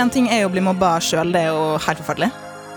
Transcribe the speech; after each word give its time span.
En 0.00 0.08
ting 0.08 0.30
er 0.32 0.38
jo 0.40 0.48
å 0.48 0.52
bli 0.54 0.62
mobba 0.64 0.94
sjøl, 1.04 1.28
det 1.34 1.42
er 1.44 1.50
jo 1.52 1.74
helt 1.84 1.98
forferdelig. 2.00 2.30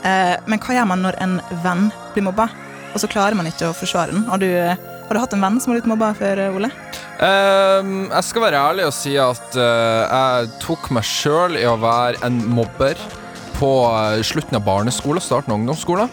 Eh, 0.03 0.33
men 0.49 0.59
hva 0.59 0.73
gjør 0.75 0.87
man 0.89 1.05
når 1.05 1.17
en 1.23 1.37
venn 1.63 1.85
blir 2.11 2.25
mobba, 2.25 2.49
og 2.91 2.99
så 2.99 3.07
klarer 3.07 3.37
man 3.39 3.47
ikke 3.47 3.69
å 3.69 3.77
forsvare 3.77 4.11
den? 4.11 4.25
Har 4.27 4.41
du, 4.41 4.49
har 4.51 5.15
du 5.15 5.21
hatt 5.21 5.35
en 5.37 5.45
venn 5.45 5.61
som 5.63 5.71
har 5.71 5.79
blitt 5.79 5.87
mobba 5.87 6.11
før, 6.19 6.41
Ole? 6.57 6.67
Um, 7.23 8.09
jeg 8.09 8.27
skal 8.27 8.43
være 8.43 8.59
ærlig 8.59 8.89
og 8.89 8.95
si 8.97 9.13
at 9.21 9.55
uh, 9.55 10.03
jeg 10.03 10.51
tok 10.65 10.91
meg 10.97 11.07
sjøl 11.07 11.55
i 11.61 11.63
å 11.69 11.77
være 11.79 12.19
en 12.27 12.41
mobber 12.57 12.99
på 13.53 13.71
eh, 13.85 14.19
slutten 14.25 14.57
av 14.57 14.65
barneskole, 14.65 15.21
starten 15.23 15.53
av 15.53 15.61
ungdomsskolen. 15.61 16.09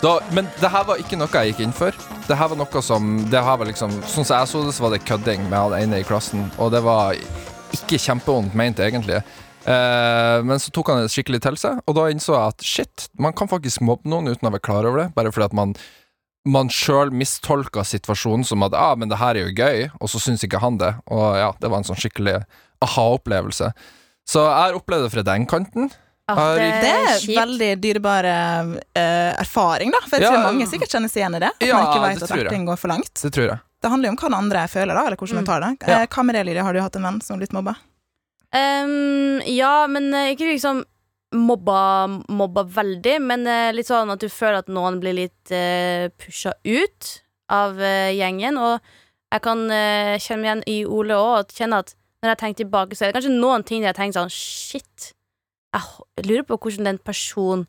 Da, 0.00 0.14
men 0.32 0.46
det 0.60 0.70
her 0.72 0.86
var 0.88 1.00
ikke 1.02 1.18
noe 1.18 1.28
jeg 1.28 1.52
gikk 1.52 1.64
inn 1.66 1.74
for. 1.76 1.96
Det 2.24 2.38
her 2.38 2.48
var 2.52 2.60
noe 2.60 2.82
som 2.86 3.16
det 3.28 3.42
her 3.44 3.58
var 3.60 3.68
liksom, 3.68 3.92
Sånn 4.06 4.24
som 4.24 4.38
jeg 4.38 4.48
så 4.48 4.62
det, 4.64 4.76
så 4.76 4.86
var 4.86 4.94
det 4.94 5.04
kødding 5.04 5.44
med 5.50 5.58
han 5.58 5.76
ene 5.82 6.00
i 6.00 6.06
klassen. 6.06 6.46
Og 6.56 6.70
det 6.72 6.80
var 6.86 7.18
ikke 7.74 8.00
kjempevondt 8.00 8.54
ment, 8.56 8.80
egentlig. 8.80 9.20
Eh, 9.66 10.42
men 10.44 10.58
så 10.60 10.70
tok 10.70 10.88
han 10.92 11.02
det 11.04 11.10
skikkelig 11.14 11.40
til 11.42 11.56
seg, 11.56 11.80
og 11.88 11.94
da 11.96 12.06
innså 12.12 12.34
jeg 12.36 12.52
at 12.54 12.64
shit, 12.64 13.08
man 13.18 13.32
kan 13.32 13.48
faktisk 13.48 13.80
mobbe 13.80 14.08
noen 14.10 14.28
uten 14.28 14.48
å 14.48 14.52
være 14.52 14.60
klar 14.66 14.84
over 14.88 15.04
det, 15.04 15.14
bare 15.16 15.32
fordi 15.32 15.46
at 15.50 15.56
man 15.56 15.74
man 16.46 16.68
sjøl 16.68 17.08
mistolka 17.10 17.80
situasjonen 17.88 18.44
som 18.44 18.60
at 18.66 18.74
ah, 18.76 18.92
men 19.00 19.08
det 19.08 19.16
her 19.16 19.32
er 19.34 19.46
jo 19.48 19.54
gøy, 19.56 19.86
og 19.98 20.10
så 20.12 20.18
syns 20.20 20.42
ikke 20.44 20.60
han 20.60 20.76
det. 20.76 20.90
Og 21.08 21.38
ja, 21.40 21.46
det 21.58 21.70
var 21.72 21.78
en 21.80 21.86
sånn 21.88 21.96
skikkelig 21.96 22.34
aha-opplevelse. 22.84 23.70
Så 24.28 24.42
jeg 24.44 24.58
har 24.60 24.76
opplevd 24.76 25.06
det 25.06 25.12
fra 25.14 25.24
den 25.24 25.46
kanten. 25.48 25.88
Ja, 26.28 26.34
Har- 26.36 26.56
Det 26.60 26.90
er 26.90 27.18
kjipt. 27.20 27.38
veldig 27.38 27.70
dyrebar 27.80 28.24
uh, 28.28 28.74
erfaring, 29.40 29.90
da. 29.92 30.00
For 30.04 30.16
jeg 30.18 30.22
Ja. 30.28 30.30
tror 30.36 30.44
mange 30.52 30.66
sikkert 30.68 30.92
kjenner 30.92 31.08
seg 31.08 31.22
igjen 31.22 31.36
i 31.36 31.40
det. 31.46 31.52
At 31.56 31.66
Ja, 31.66 31.74
man 31.80 31.86
ikke 31.86 32.02
det 32.02 32.20
vet 32.20 32.22
at 32.30 32.38
erting 32.44 32.66
går 32.68 32.76
for 32.78 32.88
langt. 32.88 33.14
Det 33.24 33.32
tror 33.32 33.48
jeg. 33.48 33.58
Det 33.80 33.90
handler 33.90 34.08
jo 34.08 34.12
om 34.12 34.16
hva 34.20 34.28
den 34.28 34.38
andre 34.44 34.68
føler, 34.68 34.94
da, 34.94 35.06
eller 35.06 35.16
hvordan 35.16 35.34
man 35.40 35.44
tar 35.48 35.60
det. 35.60 35.88
Ja. 35.88 36.00
Eh, 36.02 36.06
hva 36.06 36.24
med 36.24 36.34
det, 36.34 36.44
Lydia? 36.46 36.62
Har 36.64 36.72
du 36.72 36.80
hatt 36.80 36.96
en 36.96 37.02
venn 37.02 37.20
som 37.22 37.34
har 37.36 37.40
blitt 37.46 37.52
mobba? 37.56 37.76
Ehm, 38.54 39.40
ja, 39.50 39.86
men 39.90 40.12
eh, 40.14 40.32
ikke 40.34 40.52
liksom 40.52 40.84
mobba, 41.34 41.78
mobba 42.30 42.62
veldig, 42.76 43.16
men 43.26 43.48
eh, 43.50 43.72
litt 43.74 43.90
sånn 43.90 44.12
at 44.14 44.22
du 44.22 44.28
føler 44.30 44.62
at 44.62 44.70
noen 44.70 45.00
blir 45.02 45.16
litt 45.16 45.50
uh, 45.50 46.06
pusha 46.20 46.52
ut 46.62 47.08
av 47.50 47.74
uh, 47.80 48.12
gjengen. 48.14 48.60
Og 48.60 48.78
jeg 49.34 49.42
kan 49.42 49.66
uh, 49.66 50.14
kjenne 50.22 50.46
igjen 50.46 50.64
i 50.70 50.78
Ole 50.86 51.18
òg, 51.18 51.32
og 51.40 51.56
kjenne 51.58 51.82
at 51.82 51.96
når 52.24 52.32
jeg 52.32 52.40
tenker 52.40 52.62
tilbake, 52.62 52.96
så 52.96 53.04
er 53.04 53.10
det 53.10 53.18
kanskje 53.18 53.36
noen 53.36 53.64
ting 53.66 53.82
der 53.82 53.90
jeg 53.90 53.98
tenker 53.98 54.16
sånn 54.16 54.32
Shit, 54.32 55.10
jeg 55.74 56.28
lurer 56.28 56.46
på 56.48 56.56
hvordan 56.56 56.88
den 56.88 57.00
personen 57.04 57.66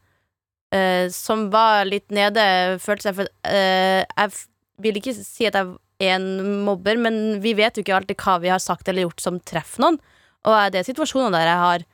uh, 0.75 1.07
som 1.13 1.49
var 1.53 1.87
litt 1.89 2.07
nede, 2.13 2.45
følte 2.83 3.09
seg 3.09 3.17
For 3.19 3.31
eh, 3.49 4.03
jeg 4.05 4.35
vil 4.83 4.99
ikke 4.99 5.15
si 5.17 5.47
at 5.49 5.57
jeg 5.57 5.73
er 6.03 6.17
en 6.17 6.61
mobber, 6.65 6.99
men 6.99 7.39
vi 7.43 7.55
vet 7.57 7.75
jo 7.77 7.83
ikke 7.83 7.95
alltid 7.97 8.19
hva 8.21 8.37
vi 8.43 8.51
har 8.51 8.63
sagt 8.63 8.89
eller 8.91 9.07
gjort 9.07 9.23
som 9.23 9.39
treffer 9.39 9.83
noen. 9.83 9.99
Og 10.45 10.71
det 10.73 10.81
er 10.81 10.87
situasjoner 10.87 11.33
der 11.33 11.49
jeg 11.49 11.61
har 11.63 11.85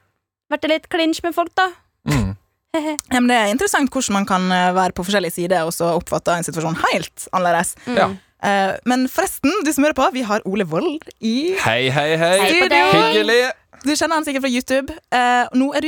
vært 0.52 0.68
litt 0.72 0.90
clinch 0.92 1.22
med 1.24 1.36
folk, 1.38 1.54
da. 1.58 1.72
Mm. 2.10 2.32
Ja, 3.12 3.20
men 3.20 3.28
det 3.28 3.36
er 3.36 3.50
interessant 3.52 3.92
hvordan 3.92 4.16
man 4.22 4.26
kan 4.30 4.46
eh, 4.56 4.70
være 4.72 4.96
på 4.96 5.04
forskjellige 5.04 5.36
sider 5.36 5.66
og 5.68 5.74
så 5.76 5.90
oppfatte 5.98 6.38
en 6.40 6.46
situasjon 6.48 6.78
helt 6.86 7.26
annerledes. 7.36 7.74
Mm. 7.84 7.98
Ja. 8.00 8.06
Eh, 8.48 8.78
men 8.88 9.04
forresten, 9.12 9.52
du 9.66 9.74
som 9.76 9.84
hører 9.84 9.98
på, 9.98 10.08
vi 10.16 10.24
har 10.26 10.46
Ole 10.48 10.64
Wold 10.72 11.12
i 11.20 11.54
Hei, 11.66 11.90
hei, 11.92 12.08
hei. 12.16 12.38
Hei 12.40 12.54
Hyggelig. 12.56 13.42
Du 13.82 13.90
kjenner 13.98 14.20
han 14.20 14.26
sikkert 14.28 14.44
fra 14.46 14.52
YouTube. 14.52 14.94
Uh, 15.10 15.48
nå 15.58 15.72
er 15.76 15.82
du 15.82 15.88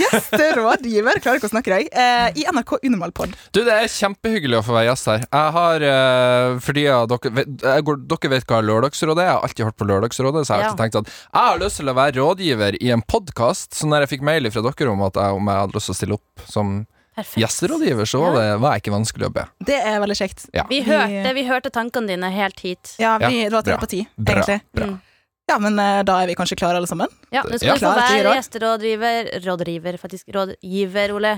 gjesterådgiver 0.00 1.20
klarer 1.22 1.38
ikke 1.38 1.46
å 1.50 1.52
snakke 1.52 1.70
deg, 1.72 1.90
Uh, 1.96 2.28
i 2.36 2.42
NRK 2.50 2.72
Unormalpod. 2.82 3.34
Du, 3.54 3.60
det 3.66 3.72
er 3.72 3.86
kjempehyggelig 3.90 4.58
å 4.58 4.64
få 4.66 4.74
være 4.74 4.88
gjest 4.90 5.06
her. 5.12 5.22
Jeg 5.26 5.52
har, 5.56 5.84
uh, 5.86 6.58
fordi 6.64 6.84
dere, 6.86 7.32
vet, 7.38 7.52
jeg 7.62 7.86
går, 7.88 8.00
dere 8.10 8.32
vet 8.34 8.48
hva 8.50 8.60
Lørdagsrådet 8.66 9.22
er. 9.22 9.30
Jeg 9.30 9.36
har 9.36 9.46
alltid 9.48 9.68
hørt 9.68 9.78
på 9.80 9.88
Lørdagsrådet, 9.92 10.42
så 10.42 10.50
jeg 10.50 10.56
har 10.58 10.64
Ja. 10.66 10.72
alltid 10.72 10.82
tenkt 10.82 11.00
at 11.00 11.14
jeg 11.14 11.46
har 11.46 11.62
lyst 11.62 11.80
til 11.80 11.92
å 11.92 11.96
være 11.96 12.16
rådgiver 12.20 12.78
i 12.82 12.90
en 12.96 13.02
podkast. 13.06 13.74
Så 13.78 13.86
når 13.88 14.04
jeg 14.06 14.16
fikk 14.16 14.26
mail 14.26 14.50
fra 14.50 14.66
dere 14.66 14.90
om 14.92 15.02
at 15.06 15.14
jeg, 15.22 15.38
om 15.40 15.50
jeg 15.52 15.62
hadde 15.62 15.78
lyst 15.78 15.90
til 15.92 15.94
å 15.96 16.00
stille 16.02 16.18
opp 16.18 16.46
som 16.50 16.76
Perfekt. 17.16 17.40
gjesterådgiver, 17.40 18.04
så 18.10 18.20
var 18.20 18.34
det 18.36 18.46
var 18.60 18.76
ikke 18.82 18.92
vanskelig 18.92 19.30
å 19.30 19.32
be. 19.32 19.46
Det 19.64 19.78
er 19.80 20.00
veldig 20.02 20.18
kjekt. 20.18 20.46
Ja. 20.52 20.66
Vi 20.68 20.82
hørte, 20.84 21.34
vi 21.38 21.46
hørte 21.48 21.70
tankene 21.72 22.10
dine 22.12 22.30
helt 22.34 22.60
hit. 22.60 22.96
Ja, 23.00 23.16
vi 23.22 23.44
Ja, 23.44 23.48
drar 23.62 23.78
bra. 23.78 23.86
på 23.86 23.92
Bra. 24.18 24.34
egentlig. 24.42 24.60
bra. 24.74 24.86
Mm. 24.90 25.00
Ja, 25.46 25.58
men 25.62 25.78
eh, 25.78 26.00
da 26.06 26.16
er 26.22 26.26
vi 26.30 26.34
kanskje 26.38 26.56
klare, 26.58 26.80
alle 26.80 26.88
sammen? 26.90 27.10
Ja, 27.30 27.44
Nå 27.46 27.58
skal 27.58 27.68
Ja. 27.68 27.74
vi 27.74 27.84
få 27.84 27.92
være 27.94 28.32
gjesterådgiver 28.34 29.28
Rådgiver, 29.44 29.98
faktisk. 30.02 30.28
Rådgiver, 30.34 31.12
Ole. 31.14 31.34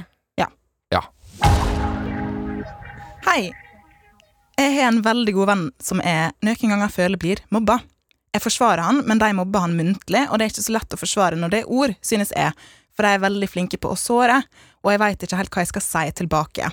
Ja. 0.91 1.03
Hei. 3.29 3.51
Jeg 4.59 4.73
har 4.75 4.89
en 4.89 5.03
veldig 5.05 5.35
god 5.37 5.47
venn 5.51 5.65
som 5.85 6.01
jeg 6.01 6.33
noen 6.43 6.73
ganger 6.73 6.89
føler 6.91 7.21
blir 7.21 7.43
mobba. 7.53 7.77
Jeg 8.33 8.43
forsvarer 8.43 8.83
han, 8.83 9.03
men 9.07 9.21
de 9.21 9.29
mobber 9.37 9.61
han 9.67 9.77
muntlig, 9.77 10.25
og 10.31 10.39
det 10.39 10.47
er 10.47 10.53
ikke 10.55 10.65
så 10.65 10.73
lett 10.75 10.97
å 10.97 11.01
forsvare 11.01 11.37
når 11.37 11.53
det 11.53 11.61
er 11.61 11.71
ord, 11.71 11.95
synes 12.01 12.33
jeg, 12.35 12.53
for 12.97 13.05
de 13.05 13.13
er 13.13 13.23
veldig 13.23 13.49
flinke 13.53 13.79
på 13.81 13.93
å 13.93 13.99
såre, 14.01 14.41
og 14.83 14.91
jeg 14.93 15.01
veit 15.05 15.23
ikke 15.29 15.37
helt 15.39 15.53
hva 15.55 15.63
jeg 15.63 15.71
skal 15.75 15.85
si 15.85 16.05
tilbake. 16.23 16.73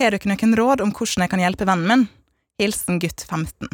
Har 0.00 0.10
dere 0.16 0.32
noen 0.32 0.56
råd 0.58 0.80
om 0.80 0.92
hvordan 0.96 1.26
jeg 1.26 1.30
kan 1.30 1.44
hjelpe 1.44 1.68
vennen 1.68 1.88
min? 1.92 2.08
Hilsen 2.58 2.98
gutt 3.02 3.24
15. 3.28 3.68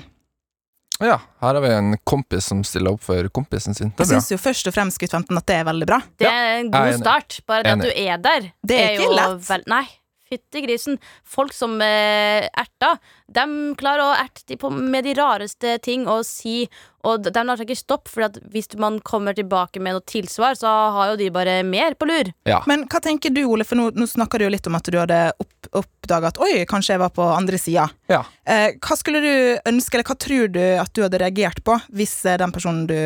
Ja, 0.99 1.21
her 1.41 1.55
har 1.55 1.61
vi 1.63 1.69
en 1.71 1.93
kompis 2.05 2.49
som 2.51 2.65
stiller 2.67 2.97
opp 2.97 3.03
for 3.07 3.29
kompisen 3.31 3.75
sin. 3.75 3.93
Det 3.95 4.03
Jeg 4.03 4.09
er 4.09 4.15
bra. 4.17 4.19
syns 4.19 4.33
jo 4.33 4.39
først 4.43 4.67
og 4.67 4.75
fremst 4.75 4.99
gutt 4.99 5.15
15 5.15 5.39
at 5.39 5.47
det 5.47 5.57
er 5.61 5.65
veldig 5.69 5.87
bra. 5.87 6.01
Det 6.19 6.27
er 6.27 6.59
en 6.59 6.71
god 6.75 6.89
er 6.91 6.99
start. 6.99 7.39
Bare 7.47 7.63
det 7.63 7.73
at 7.77 7.85
du 7.87 7.93
er 7.95 8.19
der. 8.19 8.49
Det 8.67 8.79
er 8.83 8.91
ikke 8.97 9.05
jo 9.07 9.15
lett. 9.15 9.45
Vel, 9.49 9.63
nei. 9.71 9.85
Fytti 10.29 10.61
grisen. 10.67 10.99
Folk 11.25 11.55
som 11.57 11.79
eh, 11.81 12.45
erter, 12.61 12.99
de 13.33 13.45
klarer 13.81 14.05
å 14.05 14.15
erte 14.19 14.45
de 14.49 14.57
på- 14.61 14.71
med 14.73 15.05
de 15.09 15.15
rareste 15.17 15.79
ting 15.85 16.07
å 16.09 16.21
si 16.25 16.67
Og 17.07 17.23
de 17.23 17.31
lar 17.47 17.57
seg 17.57 17.69
ikke 17.71 17.79
stoppe, 17.79 18.11
for 18.11 18.27
hvis 18.53 18.67
man 18.77 18.97
kommer 19.07 19.33
tilbake 19.33 19.79
med 19.81 19.95
noe 19.95 20.03
tilsvar, 20.05 20.57
så 20.59 20.67
har 20.97 21.13
jo 21.13 21.17
de 21.21 21.29
bare 21.33 21.61
mer 21.65 21.95
på 21.95 22.09
lur. 22.11 22.33
Ja. 22.45 22.59
Men 22.67 22.83
hva 22.91 22.99
tenker 23.01 23.31
du, 23.33 23.45
Ole, 23.47 23.65
for 23.65 23.79
nå, 23.79 23.87
nå 23.95 24.05
snakker 24.11 24.43
du 24.43 24.45
jo 24.49 24.51
litt 24.51 24.67
om 24.67 24.75
at 24.77 24.91
du 24.91 24.99
hadde 24.99 25.21
opp, 25.41 25.69
oppdaga 25.79 26.33
at 26.33 26.41
oi, 26.43 26.65
kanskje 26.69 26.97
jeg 26.97 27.03
var 27.05 27.13
på 27.15 27.23
andre 27.31 27.57
sida. 27.63 27.87
Ja. 28.11 28.25
Eh, 28.45 28.75
hva 28.83 28.99
skulle 28.99 29.23
du 29.25 29.31
ønske, 29.71 29.95
eller 29.95 30.09
hva 30.11 30.19
tror 30.27 30.51
du 30.53 30.61
at 30.83 30.93
du 30.99 31.05
hadde 31.07 31.23
reagert 31.23 31.63
på 31.65 31.79
hvis 31.95 32.17
eh, 32.27 32.37
den 32.43 32.53
personen 32.53 32.85
du 32.91 32.99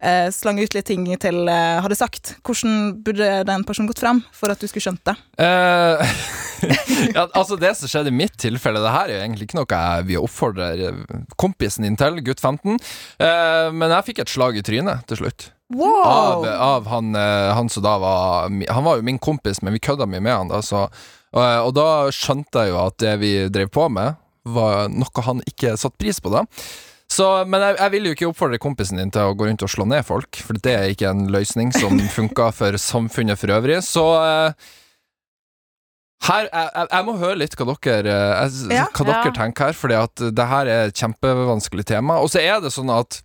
eh, 0.00 0.28
slang 0.34 0.60
ut 0.60 0.74
litt 0.74 0.88
ting 0.88 1.06
til, 1.20 1.42
eh, 1.48 1.80
hadde 1.84 1.98
sagt? 1.98 2.34
Hvordan 2.46 3.02
burde 3.04 3.30
den 3.48 3.64
personen 3.68 3.90
gått 3.90 4.02
frem 4.02 4.22
for 4.36 4.52
at 4.52 4.60
du 4.60 4.66
skulle 4.68 4.84
skjønt 4.84 5.04
det? 5.06 5.16
Eh, 5.40 6.14
ja, 7.16 7.26
altså 7.26 7.56
Det 7.60 7.72
som 7.78 7.90
skjedde 7.90 8.12
i 8.12 8.16
mitt 8.16 8.36
tilfelle, 8.40 8.82
det 8.82 8.94
her 8.94 9.08
er 9.08 9.16
jo 9.18 9.22
egentlig 9.22 9.48
ikke 9.48 9.60
noe 9.60 9.80
jeg 9.80 10.08
vil 10.10 10.26
oppfordre 10.26 10.90
kompisen 11.40 11.86
din 11.86 11.98
til, 12.00 12.20
gutt 12.26 12.42
15. 12.42 12.76
Eh, 13.20 13.70
men 13.72 13.96
jeg 13.96 14.08
fikk 14.10 14.24
et 14.24 14.32
slag 14.32 14.58
i 14.60 14.64
trynet 14.66 15.06
til 15.10 15.22
slutt. 15.22 15.50
Av, 15.70 16.44
av 16.50 16.88
han, 16.90 17.14
eh, 17.14 17.52
han 17.54 17.68
som 17.70 17.84
da 17.84 17.92
var 18.02 18.48
Han 18.50 18.84
var 18.84 18.96
jo 18.98 19.04
min 19.06 19.20
kompis, 19.22 19.60
men 19.62 19.76
vi 19.76 19.78
kødda 19.78 20.08
mye 20.10 20.22
med 20.24 20.34
han 20.34 20.50
da. 20.50 20.58
Så, 20.66 20.88
og, 21.30 21.44
og 21.68 21.72
da 21.76 21.88
skjønte 22.14 22.66
jeg 22.66 22.74
jo 22.74 22.80
at 22.82 22.98
det 22.98 23.14
vi 23.22 23.34
drev 23.52 23.70
på 23.70 23.86
med, 23.92 24.18
var 24.50 24.88
noe 24.90 25.22
han 25.26 25.44
ikke 25.46 25.76
satte 25.78 26.00
pris 26.00 26.18
på. 26.18 26.32
da 26.32 26.46
så, 27.10 27.26
men 27.50 27.62
jeg, 27.64 27.76
jeg 27.80 27.92
vil 27.94 28.04
jo 28.06 28.12
ikke 28.14 28.28
oppfordre 28.30 28.60
kompisen 28.62 29.00
din 29.00 29.10
til 29.10 29.32
å 29.32 29.34
gå 29.34 29.48
rundt 29.48 29.64
og 29.66 29.72
slå 29.72 29.86
ned 29.90 30.04
folk, 30.06 30.38
for 30.46 30.58
det 30.62 30.74
er 30.76 30.92
ikke 30.92 31.10
en 31.10 31.24
løsning 31.34 31.72
som 31.74 31.98
funker 32.18 32.54
for 32.54 32.78
samfunnet 32.78 33.40
for 33.40 33.50
øvrig. 33.56 33.80
Så 33.86 34.04
uh, 34.14 34.70
her, 36.28 36.46
jeg, 36.52 36.86
jeg, 36.92 37.06
må 37.08 37.16
høre 37.18 37.40
litt 37.40 37.56
hva 37.58 37.66
dere, 37.72 38.14
eh, 38.14 38.44
jeg, 38.44 38.76
Ja. 38.76 38.86
hva 38.94 39.06
dere 39.08 39.30
Ja. 39.32 39.34
tenker 39.40 39.70
her, 39.70 39.78
Fordi 39.80 39.96
at 39.96 40.22
det 40.36 40.46
her 40.52 40.68
er 40.70 40.90
et 40.90 41.00
kjempevanskelig 41.00 41.86
tema. 41.88 42.20
Og 42.20 42.30
så 42.30 42.42
er 42.44 42.60
det 42.62 42.72
sånn 42.76 42.92
at 42.94 43.22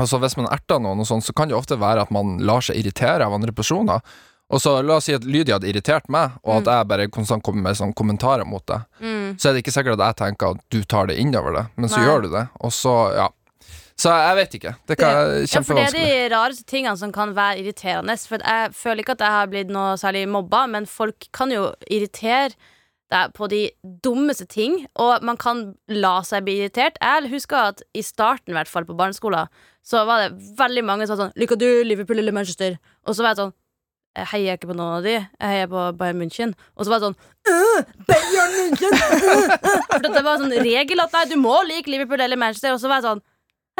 Altså 0.00 0.16
Hvis 0.16 0.32
man 0.38 0.46
erter 0.48 0.78
noen, 0.80 1.02
og 1.02 1.04
sånn, 1.04 1.20
så 1.20 1.34
kan 1.36 1.50
det 1.50 1.56
ofte 1.58 1.76
være 1.76 2.00
at 2.06 2.12
man 2.14 2.38
lar 2.48 2.62
seg 2.64 2.78
irritere 2.80 3.20
av 3.26 3.34
andre 3.36 3.52
personer. 3.52 4.00
Og 4.48 4.62
så 4.62 4.78
La 4.82 4.96
oss 4.96 5.04
si 5.10 5.12
at 5.12 5.26
Lydia 5.28 5.58
hadde 5.58 5.68
irritert 5.68 6.08
meg, 6.08 6.38
og 6.40 6.62
at 6.62 6.70
jeg 6.72 6.88
bare 6.88 7.08
konstant 7.12 7.44
kommer 7.44 7.66
med 7.68 7.76
sånne 7.76 7.92
kommentarer 7.98 8.48
mot 8.48 8.64
det. 8.70 8.78
Mm. 9.04 9.19
Så 9.38 9.50
er 9.50 9.52
det 9.56 9.64
ikke 9.64 9.74
sikkert 9.74 10.00
at 10.00 10.06
jeg 10.06 10.18
tenker 10.22 10.56
at 10.56 10.64
du 10.72 10.80
tar 10.84 11.10
det 11.10 11.18
innover 11.20 11.56
det, 11.58 11.66
men 11.76 11.92
så 11.92 12.00
Nei. 12.00 12.06
gjør 12.08 12.26
du 12.26 12.32
det. 12.32 12.46
Og 12.60 12.72
så, 12.74 12.94
ja. 13.16 13.28
Så 14.00 14.12
jeg 14.16 14.36
vet 14.38 14.54
ikke. 14.56 14.74
Det 14.88 14.96
kan 14.96 15.10
Ja, 15.44 15.60
for 15.60 15.76
det 15.76 15.86
er 15.90 15.96
de 15.96 16.34
rareste 16.34 16.64
tingene 16.64 16.96
som 16.96 17.12
kan 17.12 17.34
være 17.36 17.60
irriterende. 17.60 18.16
For 18.16 18.40
jeg 18.40 18.74
føler 18.74 19.04
ikke 19.04 19.16
at 19.18 19.24
jeg 19.26 19.36
har 19.36 19.50
blitt 19.52 19.72
noe 19.72 19.96
særlig 20.00 20.26
mobba, 20.28 20.64
men 20.66 20.88
folk 20.88 21.28
kan 21.36 21.52
jo 21.52 21.74
irritere 21.90 22.54
deg 23.10 23.32
på 23.34 23.48
de 23.50 23.64
dummeste 24.04 24.46
ting, 24.46 24.84
og 25.02 25.24
man 25.26 25.38
kan 25.40 25.74
la 25.90 26.20
seg 26.26 26.46
bli 26.46 26.60
irritert. 26.60 26.98
Jeg 27.02 27.30
husker 27.32 27.72
at 27.72 27.82
i 27.92 28.04
starten, 28.06 28.52
i 28.52 28.56
hvert 28.56 28.70
fall 28.70 28.86
på 28.86 28.96
barneskolen, 28.96 29.50
så 29.84 30.04
var 30.06 30.22
det 30.22 30.54
veldig 30.58 30.84
mange 30.86 31.06
som 31.06 31.16
var 31.16 31.26
sånn 31.26 31.36
'Liker 31.36 31.58
du 31.58 31.84
Liverpool 31.84 32.18
eller 32.18 32.32
Manchester?' 32.32 32.78
Og 33.06 33.16
så 33.16 33.22
var 33.22 33.34
jeg 33.34 33.42
sånn 33.42 33.54
jeg 34.18 34.26
heier 34.32 34.56
ikke 34.58 34.70
på 34.72 34.74
noen 34.74 34.96
av 34.98 35.04
de, 35.06 35.12
jeg 35.14 35.50
heier 35.52 35.68
på 35.70 35.82
Bayern 35.98 36.18
München. 36.18 36.54
Og 36.74 36.86
så 36.86 36.92
var 36.92 36.98
det 36.98 37.10
sånn 37.10 37.18
«Øh, 37.50 37.92
Bayern 38.08 38.56
München! 38.56 38.96
øh, 38.96 39.52
øh». 39.70 39.84
For 39.92 40.06
det 40.08 40.24
var 40.26 40.40
sånn 40.42 40.56
regel 40.66 41.04
at 41.04 41.14
nei, 41.14 41.26
du 41.30 41.36
må 41.38 41.60
like 41.68 41.90
Liverpool 41.90 42.22
eller 42.24 42.40
Manchester. 42.40 42.74
Og 42.74 42.82
så 42.82 42.90
var 42.90 43.00
jeg 43.00 43.06
sånn 43.06 43.22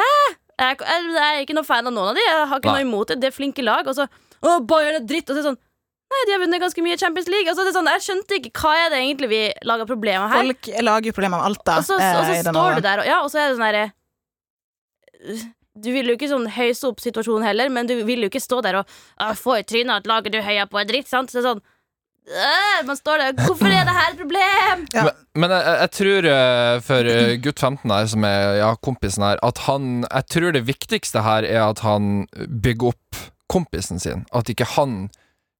Hæ? 0.01 0.13
Jeg, 0.61 0.77
jeg, 0.85 1.09
jeg 1.17 1.35
er 1.35 1.43
ikke 1.43 1.57
noe 1.57 1.67
fan 1.67 1.89
av 1.89 1.93
noen 1.93 2.13
av 2.13 2.17
de. 2.17 2.23
Jeg 2.23 2.47
har 2.47 2.61
ikke 2.61 2.71
Nei. 2.71 2.79
noe 2.79 2.87
imot 2.87 3.11
det. 3.11 3.19
Det 3.21 3.29
er 3.31 3.35
flinke 3.35 3.65
lag. 3.65 3.87
Og 3.91 3.97
så 3.97 4.07
Å, 4.07 4.55
Bayern 4.65 5.01
er 5.01 5.05
dritt. 5.05 5.27
Og 5.27 5.35
så 5.35 5.39
er 5.39 5.43
det 5.43 5.49
sånn 5.51 5.61
Nei, 6.11 6.21
de 6.27 6.33
har 6.35 6.41
vunnet 6.41 6.59
ganske 6.59 6.83
mye 6.83 6.99
Champions 6.99 7.29
League. 7.31 7.47
Og 7.47 7.55
så 7.55 7.63
er 7.63 7.69
det 7.69 7.75
sånn, 7.75 7.91
Jeg 7.91 8.03
skjønte 8.07 8.39
ikke 8.39 8.51
hva 8.59 8.73
er 8.81 8.91
det 8.91 8.99
egentlig 9.03 9.31
vi 9.31 9.41
lager 9.67 9.87
problemer 9.89 10.31
her. 10.31 10.47
Folk 10.47 10.71
lager 10.83 11.11
jo 11.11 11.15
problemer 11.15 11.39
med 11.39 11.51
alt, 11.51 11.63
da. 11.67 11.77
Og 11.79 11.87
så, 11.87 11.99
eh, 11.99 12.17
og 12.17 12.23
så 12.25 12.35
og 12.35 12.45
så 12.45 12.53
står 12.55 12.79
du 12.79 12.85
der, 12.87 13.03
og, 13.03 13.07
ja, 13.07 13.19
og 13.23 13.31
så 13.31 13.39
er 13.39 13.51
det 13.51 13.57
sånn 13.59 13.67
herre 13.69 13.87
Du 15.79 15.91
vil 15.93 16.09
jo 16.09 16.17
ikke 16.17 16.27
sånn 16.31 16.49
høyse 16.51 16.89
opp 16.89 16.99
situasjonen 16.99 17.45
heller, 17.47 17.69
men 17.71 17.87
du 17.87 17.93
vil 18.07 18.25
jo 18.25 18.31
ikke 18.31 18.43
stå 18.43 18.59
der 18.65 18.81
og 18.81 18.89
få 19.39 19.61
i 19.61 19.67
trynet 19.67 20.01
at 20.01 20.09
laget 20.09 20.33
du 20.35 20.41
heier 20.43 20.67
på, 20.67 20.81
er 20.81 20.89
dritt. 20.89 21.07
Sant? 21.07 21.31
Så 21.31 21.39
det 21.39 21.45
er 21.45 21.53
sånn 21.53 21.63
«Øh», 22.31 22.83
Man 22.85 22.97
står 22.97 23.17
der 23.17 23.31
Hvorfor 23.33 23.65
er 23.65 23.87
det 23.87 23.93
her 23.95 24.11
et 24.11 24.19
problem? 24.19 24.83
Ja. 24.93 25.05
Men, 25.07 25.23
men 25.41 25.53
jeg, 25.55 25.77
jeg 25.79 25.91
tror 25.97 26.27
eh, 26.31 26.75
for 26.85 27.09
eh, 27.09 27.31
gutt 27.41 27.63
15 27.63 27.95
her, 27.95 28.09
som 28.11 28.27
er 28.27 28.59
ja, 28.59 28.69
kompisen 28.77 29.25
her, 29.25 29.41
at 29.41 29.63
han 29.65 30.03
Jeg 30.05 30.27
tror 30.35 30.53
det 30.53 30.61
viktigste 30.67 31.23
her 31.25 31.47
er 31.47 31.63
at 31.65 31.81
han 31.85 32.27
bygger 32.37 32.93
opp 32.93 33.21
kompisen 33.51 33.99
sin. 33.99 34.25
At 34.31 34.51
ikke 34.53 34.69
han 34.77 35.09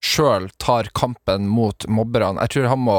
sjøl 0.02 0.48
tar 0.62 0.88
kampen 0.96 1.50
mot 1.50 1.86
mobberne. 1.90 2.40
Jeg 2.46 2.54
tror 2.56 2.70
han 2.72 2.84
må 2.86 2.98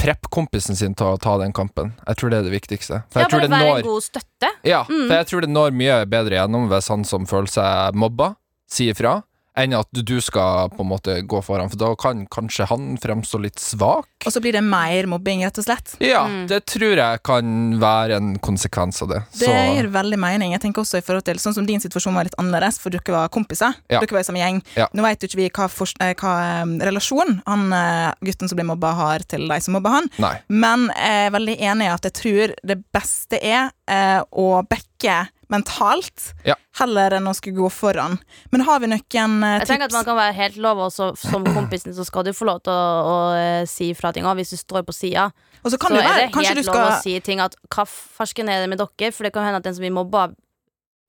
preppe 0.00 0.28
kompisen 0.30 0.76
sin 0.76 0.94
til 0.94 1.06
å 1.14 1.18
ta 1.20 1.36
den 1.40 1.52
kampen. 1.52 1.92
Jeg 2.06 2.16
tror 2.20 2.30
det 2.30 2.38
er 2.40 2.48
det 2.48 2.54
viktigste. 2.60 3.02
For 3.10 3.20
Ja, 3.20 3.26
jeg 3.26 3.30
tror 3.30 3.40
bare 3.40 3.48
det 3.48 3.60
være 3.66 3.78
en 3.78 3.88
god 3.88 4.02
støtte. 4.02 4.50
Ja, 4.64 4.82
Mm. 4.84 5.06
for 5.08 5.14
jeg 5.14 5.26
tror 5.26 5.40
det 5.40 5.50
når 5.50 5.70
mye 5.72 6.06
bedre 6.06 6.34
gjennom 6.40 6.68
hvis 6.68 6.88
han 6.88 7.04
som 7.04 7.26
føler 7.26 7.46
seg 7.48 7.94
mobba, 7.94 8.36
sier 8.68 8.92
ifra, 8.94 9.22
enn 9.56 9.74
at 9.78 9.86
du 9.92 10.16
skal 10.20 10.68
på 10.74 10.82
en 10.82 10.88
måte 10.90 11.14
gå 11.30 11.38
foran, 11.44 11.68
for 11.70 11.78
da 11.78 11.92
kan 11.94 12.24
kanskje 12.26 12.66
han 12.66 12.96
fremstå 12.98 13.38
litt 13.42 13.60
svak. 13.62 14.08
Og 14.26 14.32
så 14.34 14.40
blir 14.42 14.52
det 14.56 14.62
mer 14.66 15.06
mobbing, 15.06 15.44
rett 15.46 15.58
og 15.60 15.64
slett. 15.68 15.94
Ja, 16.02 16.24
Mm. 16.26 16.46
det 16.48 16.64
tror 16.66 16.96
jeg 16.96 17.22
kan 17.22 17.78
være 17.78 18.16
en 18.16 18.38
konsekvens 18.38 19.00
av 19.02 19.08
det. 19.08 19.20
Det 19.38 19.46
Så 19.46 19.52
gir 19.76 19.88
veldig 19.92 20.18
mening. 20.18 20.52
Jeg 20.52 20.60
tenker 20.62 20.82
også 20.82 20.98
i 20.98 21.02
forhold 21.06 21.24
til 21.24 21.36
Sånn 21.38 21.54
som 21.54 21.66
din 21.66 21.78
situasjon 21.80 22.14
var 22.14 22.24
litt 22.24 22.34
annerledes, 22.38 22.78
for 22.80 22.90
dere 22.90 23.12
var 23.12 23.28
kompiser. 23.28 23.74
Ja. 23.90 24.00
Dere 24.00 24.10
var 24.16 24.20
i 24.20 24.24
samme 24.24 24.40
gjeng. 24.42 24.62
Ja. 24.76 24.88
Nå 24.94 25.02
vet 25.02 25.20
jo 25.20 25.28
ikke 25.28 25.36
vi 25.42 25.48
hva, 25.50 25.68
for, 25.70 25.86
eh, 26.00 26.14
hva 26.14 26.64
relasjon 26.80 27.42
han 27.46 27.72
eh, 27.72 28.12
gutten 28.24 28.48
som 28.48 28.56
blir 28.56 28.66
mobba, 28.66 28.94
har 28.94 29.18
til 29.28 29.46
de 29.46 29.60
som 29.60 29.74
mobba 29.74 29.90
han. 29.90 30.10
nei. 30.18 30.38
Men 30.48 30.88
jeg 30.88 31.26
er 31.28 31.30
veldig 31.30 31.56
enig 31.60 31.86
i 31.86 31.92
at 31.94 32.02
jeg 32.02 32.12
tror 32.14 32.54
det 32.64 32.82
beste 32.92 33.38
er 33.42 33.70
eh, 33.86 34.22
å 34.32 34.66
backe 34.66 35.28
mentalt, 35.54 36.32
Ja. 36.44 36.56
heller 36.80 37.14
enn 37.18 37.30
å 37.30 37.34
skulle 37.38 37.56
gå 37.62 37.70
foran. 37.72 38.18
Men 38.52 38.64
har 38.66 38.80
vi 38.82 38.90
noen 38.90 39.00
tips? 39.00 39.14
Jeg 39.14 39.68
tenker 39.70 39.88
at 39.88 39.96
man 39.96 40.04
kan 40.10 40.18
være 40.18 40.34
helt 40.36 40.56
lov, 40.60 40.82
og 40.86 40.92
som 40.92 41.44
kompisen 41.58 41.94
så 41.96 42.04
skal 42.06 42.26
du 42.26 42.32
få 42.36 42.48
lov 42.50 42.62
til 42.66 42.74
å, 42.74 42.86
å 43.08 43.16
uh, 43.38 43.66
si 43.70 43.92
fra 43.94 44.12
ting. 44.12 44.26
Og 44.26 44.36
hvis 44.40 44.54
du 44.54 44.58
står 44.60 44.84
på 44.86 44.94
sida, 44.96 45.30
Og 45.64 45.72
så 45.72 45.78
kan 45.80 45.94
så 45.94 46.00
det 46.00 46.04
er 46.04 46.18
det 46.26 46.30
kanskje 46.34 46.54
helt 46.58 46.66
skal... 46.68 46.80
lov 46.80 46.92
å 46.92 47.02
si 47.02 47.18
ting 47.24 47.40
at 47.40 47.54
hva 47.72 47.86
farsken 47.88 48.50
er 48.52 48.64
det 48.64 48.68
med 48.74 48.82
dere? 48.82 49.12
For 49.14 49.24
det 49.24 49.32
kan 49.32 49.46
hende 49.46 49.62
at 49.62 49.64
den 49.64 49.74
som 49.78 49.84
blir 49.86 49.94
mobba, 49.96 50.28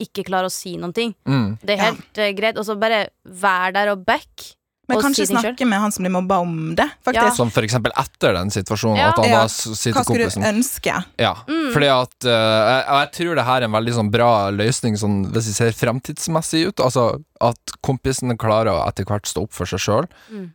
ikke 0.00 0.24
klarer 0.28 0.48
å 0.48 0.52
si 0.52 0.74
noen 0.80 0.92
ting. 0.96 1.14
Mm. 1.28 1.58
Det 1.62 1.72
er 1.76 1.82
Ja. 1.82 1.90
helt 1.92 2.18
eh, 2.20 2.32
greit. 2.36 2.58
Og 2.60 2.64
så 2.68 2.76
bare 2.80 3.08
vær 3.24 3.72
der 3.76 3.92
og 3.94 4.04
back. 4.08 4.55
Men 4.88 5.00
kanskje 5.02 5.26
si 5.26 5.32
snakke 5.32 5.48
snakke 5.56 5.66
med 5.66 5.80
han 5.82 5.90
som 5.92 6.04
blir 6.04 6.12
mobba 6.14 6.36
om 6.38 6.74
det, 6.78 6.86
faktisk. 7.04 7.34
Som 7.36 7.50
for 7.50 7.62
eksempel 7.66 7.90
etter 7.98 8.32
den 8.36 8.50
situasjonen, 8.54 8.96
Ja. 8.98 9.08
at 9.08 9.16
han 9.18 9.28
Ja. 9.28 9.40
da 9.42 9.48
sitter 9.48 9.98
Hva 9.98 10.04
skulle 10.04 10.24
kompisen 10.26 10.42
du 10.42 10.48
ønske? 10.48 11.04
Ja, 11.18 11.34
Mm. 11.48 11.72
fordi 11.72 11.88
at 11.90 12.24
uh, 12.24 12.30
jeg, 12.30 12.84
jeg 12.86 13.12
tror 13.18 13.34
det 13.34 13.44
her 13.44 13.56
er 13.60 13.64
en 13.64 13.72
veldig 13.72 13.94
sånn 13.94 14.10
bra 14.10 14.50
løsning 14.50 14.94
sånn, 14.96 15.26
hvis 15.32 15.46
vi 15.50 15.52
ser 15.58 15.72
fremtidsmessig 15.72 16.66
ut. 16.68 16.76
Altså 16.80 17.22
at 17.40 17.58
kompisen 17.82 18.36
klarer 18.38 18.70
å 18.70 18.86
etter 18.88 19.04
hvert 19.04 19.26
stå 19.26 19.42
opp 19.42 19.52
for 19.52 19.66
seg 19.66 19.78
sjøl. 19.80 20.06
Mm. 20.30 20.52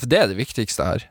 for 0.00 0.06
det 0.06 0.18
er 0.22 0.26
det 0.28 0.36
viktigste 0.38 0.84
her, 0.84 1.04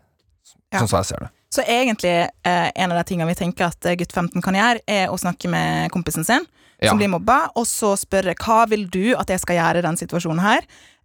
Ja. 0.74 0.80
sånn 0.80 0.90
som 0.90 0.98
jeg 1.00 1.06
ser 1.06 1.20
det. 1.20 1.30
Så 1.54 1.62
egentlig 1.70 2.28
uh, 2.48 2.72
en 2.75 2.92
av 2.92 2.98
de 2.98 3.04
tingene 3.14 3.28
vi 3.28 3.36
tenker 3.36 3.68
at 3.68 3.80
gutt 4.00 4.12
15 4.12 4.42
kan 4.42 4.56
gjøre, 4.56 4.80
er 4.88 5.08
å 5.10 5.20
snakke 5.20 5.48
med 5.48 5.92
kompisen 5.92 6.25
sin, 6.25 6.46
Ja. 6.81 6.90
som 6.90 6.98
blir 6.98 7.08
mobba, 7.08 7.50
og 7.56 7.66
så 7.66 7.94
spørre 7.96 8.34
hva 8.36 8.68
vil 8.68 8.88
du 8.90 9.16
at 9.16 9.28
jeg 9.30 9.40
skal 9.40 9.56
gjøre 9.56 9.78
i 9.78 9.81
den 9.86 9.96
situasjonen 9.96 10.42
her? 10.42 10.62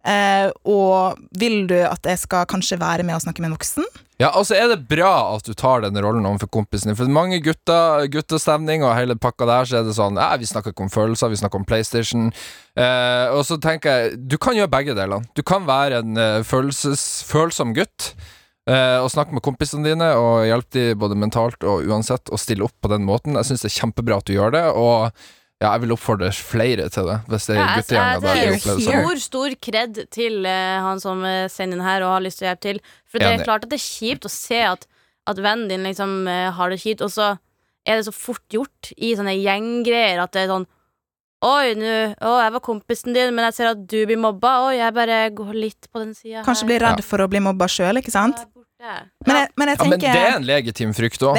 Eh, 0.07 0.47
og 0.63 1.19
vil 1.37 1.65
du 1.67 1.75
at 1.83 2.05
jeg 2.07 2.21
skal 2.21 2.45
kanskje 2.49 2.77
være 2.79 3.03
med 3.03 3.17
og 3.17 3.23
snakke 3.25 3.43
med 3.43 3.51
en 3.51 3.57
voksen? 3.57 3.87
Ja, 4.19 4.29
altså 4.35 4.55
er 4.55 4.67
det 4.67 4.81
bra 4.89 5.11
at 5.37 5.45
du 5.47 5.53
tar 5.55 5.79
den 5.85 5.95
rollen 6.03 6.25
overfor 6.27 6.49
kompisen 6.51 6.89
din. 6.91 6.97
For 6.99 7.07
mange 7.11 7.37
gutter, 7.43 8.03
guttestemning 8.11 8.83
og 8.83 8.95
hele 8.97 9.15
pakka 9.15 9.47
der, 9.47 9.67
så 9.69 9.77
er 9.79 9.85
det 9.87 9.95
sånn 9.95 10.19
eh, 10.19 10.33
vi 10.41 10.49
snakker 10.49 10.73
ikke 10.75 10.87
om 10.87 10.91
følelser, 10.91 11.31
vi 11.31 11.39
snakker 11.39 11.61
om 11.61 11.67
PlayStation. 11.67 12.27
Eh, 12.75 13.27
og 13.35 13.45
så 13.47 13.59
tenker 13.63 13.89
jeg 13.95 14.19
Du 14.31 14.37
kan 14.39 14.55
gjøre 14.59 14.71
begge 14.71 14.95
delene. 14.97 15.23
Du 15.35 15.43
kan 15.43 15.67
være 15.67 16.03
en 16.03 16.19
eh, 16.19 16.41
følelses, 16.47 17.23
følsom 17.27 17.71
gutt. 17.77 18.13
eh, 18.69 18.99
og 19.01 19.09
snakke 19.11 19.33
med 19.33 19.41
kompisene 19.43 19.87
dine 19.87 20.11
og 20.19 20.43
hjelpe 20.45 20.75
dem 20.75 20.99
både 20.99 21.15
mentalt 21.17 21.63
og 21.63 21.87
uansett 21.89 22.29
og 22.29 22.39
stille 22.39 22.67
opp 22.67 22.75
på 22.83 22.91
den 22.91 23.07
måten. 23.07 23.39
Jeg 23.39 23.47
syns 23.51 23.63
det 23.65 23.71
er 23.71 23.79
kjempebra 23.79 24.19
at 24.19 24.27
du 24.29 24.35
gjør 24.35 24.51
det, 24.53 24.65
og 24.75 25.09
ja, 25.59 25.73
jeg 25.73 25.81
vil 25.83 25.91
oppfordre 25.95 26.29
flere 26.35 26.85
til 26.93 27.09
det. 27.09 27.17
Hvis 27.27 27.47
det 27.49 27.55
er 27.55 27.59
Ja, 27.59 27.65
jeg- 27.67 27.83
guttegjenger 27.83 28.13
jeg- 28.13 28.21
der 28.21 28.33
det 28.33 28.43
here. 28.43 28.59
sånn. 28.59 28.81
Stor, 28.81 29.15
stor 29.25 29.55
kred 29.67 29.99
til 30.11 30.45
uh, 30.45 30.79
han 30.85 30.99
som 31.03 31.23
eh, 31.25 31.47
sender 31.51 31.77
inn 31.77 31.83
her 31.83 32.01
og 32.03 32.13
har 32.15 32.21
lyst 32.23 32.39
til 32.39 32.47
å 32.47 32.51
hjelpe 32.53 32.61
til. 32.61 32.79
For 33.05 33.19
det 33.19 33.27
er 33.39 33.43
klart 33.43 33.63
at 33.63 33.69
det 33.69 33.79
er 33.79 33.87
kjipt 33.89 34.25
å 34.25 34.29
se 34.31 34.61
at, 34.63 34.87
at 35.27 35.37
vennen 35.37 35.67
din 35.67 35.83
liksom 35.83 36.27
uh, 36.27 36.51
har 36.51 36.69
det 36.69 36.79
kjipt, 36.79 37.01
og 37.01 37.11
så 37.11 37.37
er 37.85 37.95
det 37.99 38.05
så 38.05 38.13
fort 38.13 38.43
gjort 38.49 38.93
i 38.97 39.15
sånne 39.15 39.35
gjenggreier 39.39 40.21
at 40.23 40.31
det 40.31 40.43
er 40.47 40.53
sånn 40.53 40.67
Oi, 41.41 41.71
nå 41.73 42.15
Å, 42.19 42.31
jeg 42.43 42.51
var 42.51 42.59
kompisen 42.59 43.13
din, 43.15 43.33
men 43.33 43.45
jeg 43.47 43.53
ser 43.55 43.67
at 43.71 43.87
du 43.87 44.05
blir 44.05 44.17
mobba. 44.19 44.67
Oi, 44.67 44.73
jeg 44.75 44.93
bare 44.93 45.29
går 45.31 45.53
litt 45.55 45.87
på 45.87 46.01
den 46.03 46.13
sida 46.13 46.41
her. 46.41 46.43
Kanskje 46.43 46.65
blir 46.67 46.79
redd 46.83 46.99
for 47.01 47.17
å 47.23 47.29
bli 47.31 47.39
mobba 47.39 47.63
sjøl, 47.71 47.95
ikke 48.01 48.11
sant? 48.11 48.35
Ja. 48.43 48.63
Men 49.27 49.35
jeg, 49.35 49.47
men 49.59 49.67
jeg 49.67 49.77
Ja, 49.79 49.83
men 49.89 49.99
det 49.99 50.09
er 50.09 50.35
en 50.37 50.45
legitim 50.47 50.93
frykt 50.95 51.19
òg. 51.27 51.35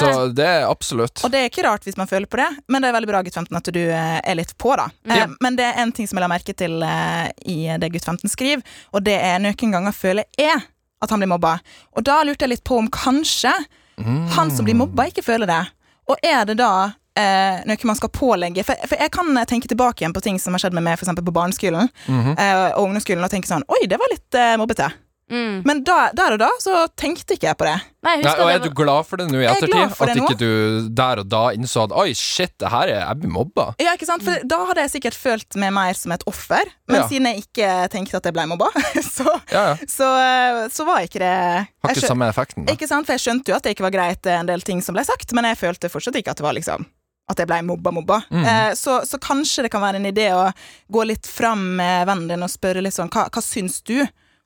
Så 0.00 0.34
det 0.34 0.46
er 0.46 0.62
absolutt. 0.70 1.22
Og 1.24 1.30
det 1.34 1.42
er 1.42 1.50
ikke 1.50 1.64
rart 1.66 1.84
hvis 1.84 1.98
man 2.00 2.08
føler 2.08 2.26
på 2.26 2.40
det, 2.40 2.48
men 2.68 2.82
det 2.82 2.88
er 2.88 2.96
veldig 2.96 3.10
bra 3.10 3.20
gutt 3.26 3.34
15 3.36 3.56
at 3.60 3.70
du 3.76 3.80
eh, 3.90 4.20
er 4.24 4.34
litt 4.38 4.54
på, 4.58 4.72
da. 4.80 4.86
Eh, 5.04 5.16
Ja. 5.18 5.26
Men 5.44 5.56
det 5.56 5.66
er 5.68 5.82
en 5.82 5.92
ting 5.92 6.08
som 6.08 6.16
jeg 6.18 6.24
la 6.24 6.30
merke 6.32 6.54
til 6.56 6.82
eh, 6.82 7.28
i 7.44 7.58
det 7.78 7.92
gutt 7.92 8.04
15 8.08 8.28
skriver, 8.32 8.62
og 8.92 9.04
det 9.04 9.18
er 9.20 9.38
noen 9.44 9.72
ganger 9.76 9.92
føler 9.92 10.24
jeg 10.38 10.62
at 11.02 11.10
han 11.10 11.20
blir 11.20 11.28
mobba. 11.30 11.58
Og 11.96 12.02
da 12.08 12.22
lurte 12.26 12.42
jeg 12.46 12.56
litt 12.56 12.64
på 12.64 12.78
om 12.78 12.88
kanskje 12.88 13.52
Mm. 13.98 14.28
han 14.30 14.50
som 14.54 14.62
blir 14.64 14.76
mobba, 14.78 15.08
ikke 15.10 15.24
føler 15.26 15.46
det. 15.50 15.66
Og 16.06 16.16
er 16.22 16.44
det 16.46 16.54
da 16.60 16.92
eh, 17.18 17.64
noe 17.66 17.76
man 17.90 17.96
skal 17.98 18.08
pålegge? 18.14 18.62
For, 18.62 18.78
for 18.86 18.94
jeg 19.02 19.10
kan 19.10 19.34
tenke 19.50 19.66
tilbake 19.66 20.04
igjen 20.04 20.14
på 20.14 20.22
ting 20.22 20.38
som 20.38 20.54
har 20.54 20.62
skjedd 20.62 20.72
med 20.78 20.84
meg 20.86 21.00
for 21.00 21.10
på 21.18 21.34
barneskolen 21.34 21.88
Mhm. 22.06 22.38
eh, 22.38 22.70
og 22.78 22.84
ungdomsskolen, 22.86 23.24
og 23.24 23.30
tenke 23.30 23.50
sånn 23.50 23.64
Oi, 23.66 23.86
det 23.90 23.98
var 23.98 24.06
litt 24.12 24.34
eh, 24.38 24.54
mobbete. 24.56 24.86
Mm. 25.30 25.62
Men 25.68 25.82
da, 25.84 26.08
der 26.16 26.34
og 26.36 26.40
da 26.40 26.48
så 26.62 26.86
tenkte 26.98 27.36
ikke 27.36 27.50
jeg 27.50 27.58
på 27.60 27.66
det. 27.68 27.76
Nei, 28.06 28.14
Nei, 28.22 28.32
og 28.40 28.50
er 28.52 28.60
du 28.62 28.68
glad 28.72 29.06
for 29.08 29.20
det 29.20 29.26
nå 29.28 29.40
i 29.42 29.44
er 29.44 29.56
ettertid? 29.58 29.94
At 30.06 30.16
ikke 30.16 30.36
du 30.40 30.88
der 30.96 31.20
og 31.22 31.28
da 31.28 31.40
innså 31.56 31.84
at 31.88 31.94
oi, 31.98 32.12
shit, 32.16 32.54
det 32.62 32.70
her 32.72 32.92
er 32.92 33.00
jeg 33.02 33.20
blir 33.22 33.32
mobba? 33.34 33.66
Ja, 33.82 33.92
ikke 33.98 34.08
sant? 34.08 34.24
For 34.24 34.44
Da 34.48 34.60
hadde 34.70 34.84
jeg 34.86 34.94
sikkert 34.96 35.18
følt 35.18 35.58
meg 35.60 35.74
mer 35.76 35.98
som 35.98 36.14
et 36.14 36.24
offer, 36.30 36.70
men 36.88 37.00
Ja. 37.02 37.08
siden 37.10 37.28
jeg 37.28 37.44
ikke 37.44 37.72
tenkte 37.92 38.16
at 38.20 38.28
jeg 38.30 38.36
ble 38.38 38.46
mobba, 38.50 38.70
så, 39.16 39.26
Ja, 39.52 39.64
ja. 39.72 39.74
så, 39.90 40.08
eh, 40.22 40.60
så 40.72 40.86
var 40.88 41.04
ikke 41.04 41.20
det 41.24 41.32
Har 41.34 41.92
ikke 41.96 42.06
samme 42.14 42.28
effekten. 42.30 42.64
Da. 42.64 42.72
Ikke 42.78 42.88
sant? 42.88 43.06
For 43.08 43.18
jeg 43.18 43.26
skjønte 43.26 43.52
jo 43.52 43.58
at 43.58 43.66
det 43.66 43.74
ikke 43.76 43.88
var 43.88 43.96
greit, 43.98 44.24
eh, 44.26 44.38
en 44.40 44.48
del 44.48 44.62
ting 44.64 44.80
som 44.84 44.96
ble 44.96 45.04
sagt, 45.04 45.34
men 45.36 45.44
jeg 45.50 45.58
følte 45.60 45.90
fortsatt 45.92 46.16
ikke 46.22 46.32
at 46.36 46.40
det 46.40 46.46
var 46.48 46.56
liksom 46.56 46.86
at 47.28 47.36
jeg 47.42 47.48
ble 47.50 47.58
mobba-mobba. 47.68 48.22
Mm. 48.32 48.44
Eh, 48.48 48.70
så, 48.78 49.02
så 49.04 49.18
kanskje 49.20 49.66
det 49.66 49.70
kan 49.74 49.82
være 49.84 49.98
en 50.00 50.08
idé 50.08 50.30
å 50.32 50.46
gå 50.88 51.02
litt 51.04 51.26
fram 51.28 51.60
med 51.76 52.06
vennen 52.08 52.30
din 52.30 52.46
og 52.46 52.48
spørre 52.48 52.80
litt 52.80 52.96
sånn 52.96 53.10
Hva, 53.12 53.26
hva 53.28 53.42
syns 53.44 53.82
du 53.84 53.98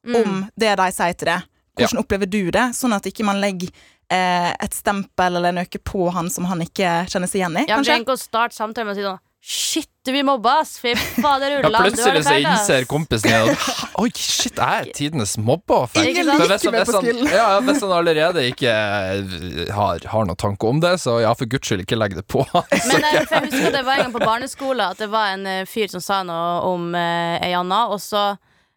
Mm. 0.07 0.17
om 0.23 0.39
det 0.59 0.77
de 0.81 0.87
sier 0.93 1.15
til 1.15 1.29
deg? 1.31 1.49
Hvordan 1.79 2.03
opplever 2.03 2.29
du 2.29 2.41
det? 2.53 2.69
Sånn 2.77 2.93
at 2.93 3.07
ikke 3.09 3.25
man 3.25 3.41
legger 3.41 3.71
eh, 4.13 4.51
et 4.53 4.75
stempel 4.77 5.39
eller 5.41 5.55
noe 5.57 5.83
på 5.85 6.09
han 6.13 6.29
som 6.31 6.49
han 6.51 6.61
ikke 6.65 7.03
kjenner 7.09 7.31
seg 7.31 7.41
igjen 7.43 7.61
i, 7.63 7.67
Ja, 7.69 7.79
men 7.79 7.81
kanskje? 7.81 7.93
Trenger 7.93 8.09
ikke 8.09 8.19
å 8.19 8.21
starte 8.21 8.59
samtalen 8.59 8.91
med 8.91 8.97
å 8.97 9.01
si 9.01 9.07
sånn 9.07 9.23
Shit, 9.43 9.89
du 10.07 10.13
blir 10.13 10.23
mobba, 10.23 10.61
ass! 10.61 10.77
Fy 10.79 10.93
fader, 10.95 11.57
Ulland, 11.57 11.73
du 11.73 11.77
har 11.77 11.89
plutselig 11.89 12.21
så 12.23 12.35
innser 12.39 12.85
kompisen 12.87 13.27
din 13.27 13.51
at 13.51 13.65
Oi, 14.03 14.11
shit, 14.15 14.55
jeg 14.55 14.85
er 14.85 14.91
tidenes? 14.95 15.33
Men 15.35 15.59
hvis, 15.67 16.13
Ikke 16.13 16.71
med 16.71 16.87
på 16.87 17.01
skillen. 17.01 17.27
ja, 17.27 17.49
ja, 17.57 17.57
hvis 17.67 17.83
han 17.83 17.95
allerede 17.97 18.45
ikke 18.53 18.71
eh, 18.71 19.73
har, 19.75 20.07
har 20.13 20.29
noen 20.29 20.39
tanke 20.39 20.71
om 20.71 20.79
det, 20.85 20.93
så 21.03 21.17
ja, 21.25 21.33
for 21.35 21.51
guds 21.51 21.67
skyld, 21.67 21.83
ikke 21.83 21.99
legg 21.99 22.15
det 22.15 22.23
på. 22.31 22.45
Men 22.55 23.03
jeg, 23.03 23.25
jeg 23.25 23.43
husker 23.49 23.67
at 23.73 23.79
det 23.81 23.83
var 23.89 23.99
en 23.99 24.05
gang 24.07 24.15
på 24.15 24.23
barneskolen 24.23 24.85
At 24.93 25.03
det 25.03 25.11
var 25.11 25.35
en 25.35 25.51
eh, 25.57 25.65
fyr 25.67 25.91
som 25.91 26.05
sa 26.05 26.21
noe 26.23 26.61
om 26.71 26.93
ei 26.95 27.51
anna, 27.59 27.89
og 27.91 27.99
så 28.05 28.29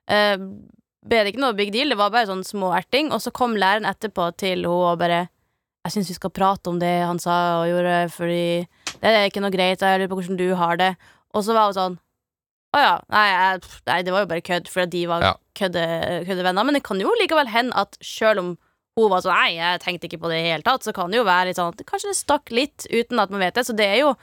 eh, 0.09 0.33
ble 1.05 1.21
det 1.23 1.33
ikke 1.33 1.41
noe 1.43 1.53
big 1.57 1.71
deal. 1.75 1.89
Det 1.93 1.97
var 1.99 2.09
bare 2.13 2.27
sånn 2.29 2.43
små 2.45 2.71
erting. 2.77 3.11
Og 3.13 3.21
så 3.21 3.31
kom 3.35 3.53
læreren 3.59 3.85
etterpå 3.89 4.31
til 4.41 4.55
henne 4.65 4.71
og 4.73 4.99
bare 5.01 5.27
Jeg 5.85 5.93
syns 5.93 6.07
vi 6.09 6.15
skal 6.17 6.31
prate 6.33 6.67
om 6.71 6.79
det 6.81 6.93
han 7.05 7.19
sa 7.21 7.61
og 7.61 7.67
gjorde, 7.69 7.97
fordi 8.09 8.65
det 9.03 9.05
er 9.11 9.27
ikke 9.29 9.41
noe 9.43 9.53
greit. 9.53 9.83
Jeg 9.85 9.99
lurer 10.01 10.09
på 10.09 10.17
hvordan 10.17 10.39
du 10.39 10.47
har 10.57 10.77
det. 10.81 10.95
Og 11.35 11.43
så 11.45 11.53
var 11.53 11.67
hun 11.69 11.75
sånn 11.77 11.97
Å 12.75 12.79
ja. 12.81 12.95
Nei, 13.13 13.25
jeg, 13.29 13.61
nei, 13.87 13.99
det 14.03 14.11
var 14.15 14.23
jo 14.25 14.29
bare 14.33 14.41
kødd, 14.43 14.67
fordi 14.67 14.89
de 14.97 15.03
var 15.07 15.21
Ja. 15.21 15.33
kødde- 15.55 16.25
køddevenner. 16.27 16.65
Men 16.65 16.73
det 16.73 16.83
kan 16.83 16.99
jo 16.99 17.13
likevel 17.21 17.47
hende 17.53 17.77
at 17.77 17.95
sjøl 18.01 18.39
om 18.41 18.49
hun 18.97 19.09
var 19.11 19.21
sånn 19.21 19.35
Nei, 19.37 19.53
jeg 19.59 19.79
tenkte 19.83 20.07
ikke 20.09 20.19
på 20.23 20.27
det 20.33 20.39
i 20.41 20.49
hele 20.49 20.63
tatt. 20.65 20.83
Så 20.83 20.91
kan 20.93 21.11
det 21.11 21.17
jo 21.21 21.23
være 21.27 21.47
litt 21.51 21.57
sånn 21.61 21.69
at 21.71 21.85
kanskje 21.85 22.09
det 22.11 22.17
stakk 22.17 22.49
litt 22.51 22.87
uten 22.91 23.19
at 23.21 23.29
man 23.29 23.39
vet 23.45 23.53
det. 23.55 23.65
Så 23.67 23.75
det 23.77 23.85
er 23.85 23.99
jo 24.01 24.15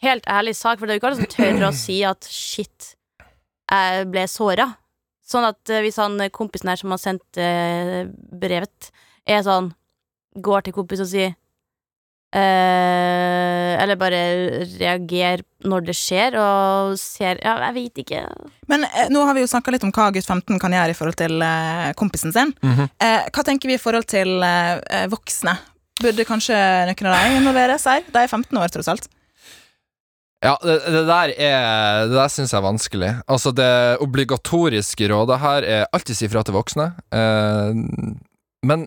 helt 0.00 0.24
ærlig 0.30 0.54
sak, 0.56 0.78
for 0.78 0.86
det 0.86 0.94
er 0.94 0.96
jo 0.96 1.00
ikke 1.02 1.10
alle 1.10 1.20
som 1.20 1.26
tør 1.34 1.68
å 1.68 1.74
si 1.84 1.98
at 2.04 2.24
shit, 2.24 2.94
jeg 3.70 4.06
ble 4.12 4.24
såra. 4.30 4.76
Sånn 5.30 5.46
at 5.46 5.70
eh, 5.70 5.82
hvis 5.84 5.98
han 6.02 6.18
eh, 6.24 6.32
kompisen 6.34 6.70
her 6.72 6.80
som 6.80 6.90
har 6.94 7.00
sendt 7.02 7.38
eh, 7.40 8.08
brevet, 8.40 8.90
er 9.28 9.44
sånn 9.46 9.72
Går 10.40 10.62
til 10.62 10.74
kompis 10.76 11.00
og 11.02 11.08
sier 11.10 11.32
eh, 12.34 13.72
Eller 13.82 13.98
bare 13.98 14.20
reagerer 14.78 15.42
når 15.66 15.88
det 15.88 15.96
skjer, 15.98 16.36
og 16.40 16.94
ser 17.00 17.40
Ja, 17.44 17.56
jeg 17.68 17.76
vet 17.76 18.02
ikke. 18.04 18.22
Men 18.70 18.86
eh, 18.88 19.10
nå 19.12 19.24
har 19.26 19.36
vi 19.36 19.42
jo 19.44 19.50
snakka 19.50 19.74
litt 19.74 19.84
om 19.86 19.92
hva 19.94 20.10
gutt 20.14 20.26
15 20.28 20.60
kan 20.62 20.76
gjøre 20.76 20.94
i 20.94 20.98
forhold 20.98 21.18
til 21.20 21.42
eh, 21.44 21.90
kompisen 21.98 22.32
sin. 22.34 22.54
Mhm. 22.62 22.88
eh, 23.02 23.26
hva 23.28 23.46
tenker 23.46 23.70
vi 23.70 23.76
i 23.76 23.82
forhold 23.82 24.06
til 24.10 24.38
voksne? 25.12 25.56
Burde 26.00 26.24
kanskje 26.24 26.56
noen 26.88 27.10
av 27.10 27.18
dem 27.26 27.40
involveres 27.42 27.84
her? 27.90 28.06
De 28.06 28.22
er 28.22 28.30
15 28.30 28.56
år, 28.56 28.70
tross 28.72 28.88
alt. 28.88 29.10
Ja, 30.40 30.54
det, 30.64 30.78
det 30.88 31.02
der 31.04 31.32
er 31.36 32.06
Det 32.08 32.16
der 32.16 32.30
syns 32.32 32.54
jeg 32.54 32.60
er 32.60 32.64
vanskelig. 32.64 33.10
Altså, 33.28 33.52
det 33.52 33.72
obligatoriske 34.00 35.10
rådet 35.12 35.40
her 35.42 35.66
er 35.68 35.88
alltid 35.92 36.16
si 36.16 36.28
fra 36.32 36.44
til 36.46 36.56
voksne. 36.56 36.92
Eh, 37.12 37.82
men 38.64 38.86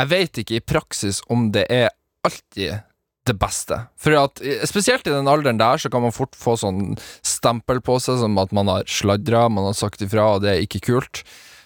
jeg 0.00 0.10
vet 0.10 0.42
ikke 0.42 0.58
i 0.58 0.64
praksis 0.64 1.22
om 1.32 1.48
det 1.54 1.64
er 1.72 1.88
alltid 2.26 2.82
det 3.24 3.36
beste. 3.40 3.78
For 3.96 4.12
at 4.20 4.42
spesielt 4.68 5.06
i 5.08 5.14
den 5.14 5.28
alderen 5.30 5.60
der, 5.60 5.80
så 5.80 5.88
kan 5.88 6.02
man 6.04 6.12
fort 6.12 6.36
få 6.36 6.58
sånn 6.60 6.98
stempel 7.24 7.80
på 7.84 7.96
seg 8.02 8.20
som 8.20 8.36
at 8.42 8.52
man 8.52 8.68
har 8.68 8.84
sladra, 8.90 9.46
man 9.48 9.70
har 9.70 9.76
sagt 9.78 10.04
ifra, 10.04 10.34
og 10.34 10.44
det 10.44 10.52
er 10.52 10.64
ikke 10.66 10.82
kult. 10.84 11.22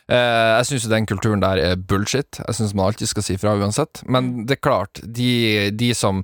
Eh, 0.08 0.52
jeg 0.60 0.68
syns 0.68 0.86
jo 0.86 0.92
den 0.92 1.08
kulturen 1.08 1.42
der 1.42 1.60
er 1.60 1.80
bullshit. 1.80 2.38
Jeg 2.40 2.60
syns 2.60 2.76
man 2.78 2.92
alltid 2.92 3.10
skal 3.10 3.26
si 3.26 3.36
fra 3.40 3.56
uansett. 3.58 4.04
Men 4.06 4.46
det 4.46 4.58
er 4.58 4.66
klart, 4.68 5.02
de, 5.02 5.32
de 5.74 5.90
som 5.98 6.22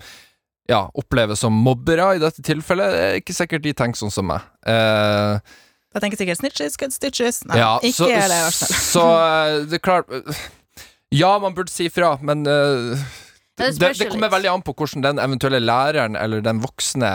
ja, 0.70 0.86
oppleves 0.96 1.42
som 1.44 1.52
mobbere 1.52 2.14
i 2.16 2.22
dette 2.22 2.42
tilfellet, 2.44 2.94
det 2.94 3.04
er 3.04 3.20
ikke 3.20 3.36
sikkert 3.36 3.64
de 3.66 3.74
tenker 3.76 4.00
sånn 4.00 4.14
som 4.14 4.28
meg. 4.30 4.46
Eh, 4.66 5.38
Jeg 5.94 6.02
tenker 6.04 6.20
sikkert 6.20 6.40
snitches, 6.40 6.78
good 6.80 6.94
stitches. 6.94 7.42
Nei, 7.50 7.58
ja, 7.60 7.74
ikke 7.84 7.98
så, 7.98 8.08
det, 8.08 8.22
i 8.24 8.40
hvert 8.46 8.60
fall. 8.62 8.78
så 8.88 9.04
eh, 9.26 9.58
det 9.70 9.78
er 9.78 9.84
klart 9.84 10.14
eh, 10.16 10.40
Ja, 11.14 11.34
man 11.42 11.54
burde 11.54 11.70
si 11.70 11.90
fra, 11.92 12.14
men 12.24 12.42
uh, 12.48 12.96
det 13.60 13.74
det, 13.78 13.92
det 14.00 14.08
kommer 14.10 14.32
veldig 14.32 14.50
an 14.50 14.64
på 14.66 14.74
hvordan 14.74 15.04
den 15.04 15.20
eventuelle 15.22 15.60
læreren 15.62 16.16
eller 16.18 16.42
den 16.42 16.62
voksne 16.64 17.12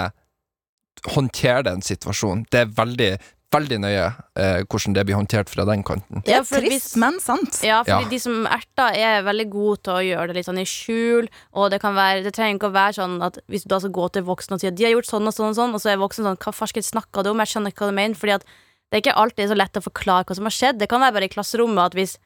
håndterer 1.10 1.66
den 1.68 1.82
situasjonen. 1.84 2.46
Det 2.52 2.62
er 2.64 2.72
veldig, 2.78 3.10
veldig 3.52 3.80
nøye 3.82 4.04
eh, 4.38 4.62
hvordan 4.70 4.94
det 4.94 5.04
blir 5.08 5.16
håndtert 5.18 5.50
fra 5.50 5.66
den 5.66 5.82
kanten. 5.84 6.22
Ja, 6.30 6.44
for 6.44 6.62
trist, 6.62 6.94
hvis- 6.94 6.98
men 7.02 7.20
sant. 7.20 7.62
Ja, 7.66 7.84
fordi 7.84 8.04
Ja. 8.06 8.10
de 8.10 8.20
som 8.20 8.46
erter, 8.46 8.94
er 8.96 9.24
veldig 9.24 9.50
gode 9.50 9.84
til 9.84 9.94
å 9.94 10.04
gjøre 10.06 10.28
det 10.28 10.36
litt 10.38 10.46
sånn 10.46 10.60
i 10.62 10.66
skjul. 10.70 11.28
Og 11.54 11.72
det 11.72 11.82
kan 11.82 11.96
være 11.96 12.24
Det 12.24 12.34
trenger 12.34 12.60
ikke 12.60 12.70
å 12.70 12.78
være 12.78 12.94
sånn 13.02 13.24
at 13.26 13.40
hvis 13.50 13.64
du 13.64 13.70
da 13.70 13.80
skal 13.80 13.92
gå 13.92 14.12
til 14.12 14.24
voksne 14.24 14.54
og 14.54 14.60
si 14.62 14.68
at 14.68 14.76
de 14.76 14.84
har 14.86 14.92
gjort 14.94 15.10
sånn 15.10 15.26
og 15.28 15.34
sånn, 15.34 15.50
og 15.50 15.56
sånn 15.56 15.74
og 15.74 15.82
så 15.82 15.90
er 15.92 15.98
voksne 15.98 16.26
sånn 16.26 16.38
Hva 16.38 16.54
farsken 16.54 16.84
snakker 16.84 17.24
du 17.24 17.30
om? 17.32 17.38
Jeg 17.40 17.48
skjønner 17.48 17.72
ikke 17.74 17.86
hva 17.86 17.90
du 17.90 17.96
mener. 17.96 18.16
Fordi 18.16 18.34
at 18.36 18.44
det 18.92 18.98
er 18.98 19.02
ikke 19.12 19.18
alltid 19.18 19.50
så 19.50 19.58
lett 19.58 19.74
å 19.74 19.84
forklare 19.84 20.26
hva 20.26 20.36
som 20.36 20.46
har 20.46 20.52
skjedd. 20.52 20.78
Det 20.78 20.90
kan 20.90 21.02
være 21.02 21.14
bare 21.14 21.24
i 21.26 21.34
klasserommet 21.34 21.86
at 21.86 21.94
hvis 21.94 22.18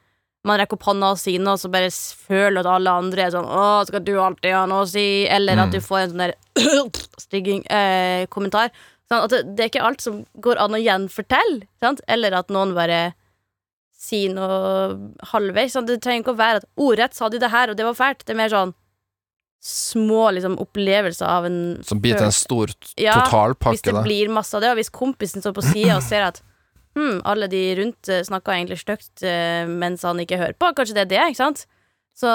man 0.46 0.58
rekker 0.60 0.74
opp 0.76 0.82
hånda 0.84 1.10
og 1.12 1.16
sier 1.16 1.40
noe, 1.40 1.56
så 1.56 1.70
bare 1.72 1.88
føler 1.88 2.60
at 2.60 2.66
alle 2.66 2.90
andre 2.90 3.22
er 3.24 3.30
sånn 3.30 3.48
'Å, 3.48 3.86
skal 3.86 4.00
du 4.04 4.12
alltid 4.20 4.52
ha 4.52 4.66
noe 4.66 4.82
å 4.84 4.88
si?' 4.88 5.26
Eller 5.26 5.56
at 5.58 5.68
Mm. 5.68 5.72
du 5.72 5.80
får 5.80 5.98
en 6.02 6.10
sånn 6.10 6.18
der 6.18 6.34
stygging 7.18 7.64
eh, 7.70 8.26
kommentar. 8.26 8.70
Sånn 9.10 9.28
det, 9.28 9.42
det 9.56 9.64
er 9.66 9.70
ikke 9.72 9.84
alt 9.84 10.00
som 10.04 10.22
går 10.40 10.60
an 10.62 10.76
å 10.76 10.80
gjenfortelle. 10.80 11.66
Sant? 11.82 12.00
Eller 12.08 12.36
at 12.38 12.52
noen 12.54 12.72
bare 12.76 13.02
sier 14.04 14.32
noe 14.34 14.96
halvveis. 15.32 15.74
Sånn, 15.74 15.88
det 15.88 16.00
trenger 16.04 16.24
ikke 16.24 16.34
å 16.34 16.40
være 16.40 16.62
at 16.62 16.70
ordrett 16.80 17.16
sa 17.16 17.28
de 17.32 17.40
det 17.42 17.52
her, 17.52 17.72
og 17.72 17.78
det 17.78 17.86
var 17.86 17.98
fælt. 17.98 18.24
Det 18.24 18.34
er 18.34 18.40
mer 18.40 18.52
sånn 18.52 18.74
små 19.64 20.26
liksom, 20.36 20.58
opplevelser 20.60 21.24
av 21.24 21.46
en 21.48 21.60
Som 21.88 22.00
blir 22.04 22.18
til 22.18 22.26
en 22.28 22.34
stor 22.36 22.68
totalpakke. 22.68 23.00
Ja, 23.00 23.70
Hvis 23.72 23.84
det 23.86 23.94
Da. 23.96 24.02
blir 24.04 24.28
masse 24.28 24.52
av 24.56 24.60
det, 24.60 24.72
og 24.74 24.76
hvis 24.76 24.92
kompisen 24.92 25.40
står 25.40 25.54
på 25.56 25.64
sida 25.64 25.96
og 25.96 26.02
ser 26.04 26.26
at 26.26 26.42
hm, 26.94 27.22
alle 27.24 27.48
de 27.48 27.62
rundt 27.80 28.04
snakka 28.04 28.26
snakker 28.28 28.52
egentlig 28.58 28.78
stygt 28.82 29.24
eh, 29.24 29.64
mens 29.66 30.04
han 30.04 30.20
ikke 30.20 30.36
hører 30.38 30.52
på, 30.52 30.68
kanskje 30.76 30.94
det 30.94 31.06
er 31.06 31.12
det, 31.14 31.22
ikke 31.32 31.40
sant? 31.40 31.64
Så 32.14 32.30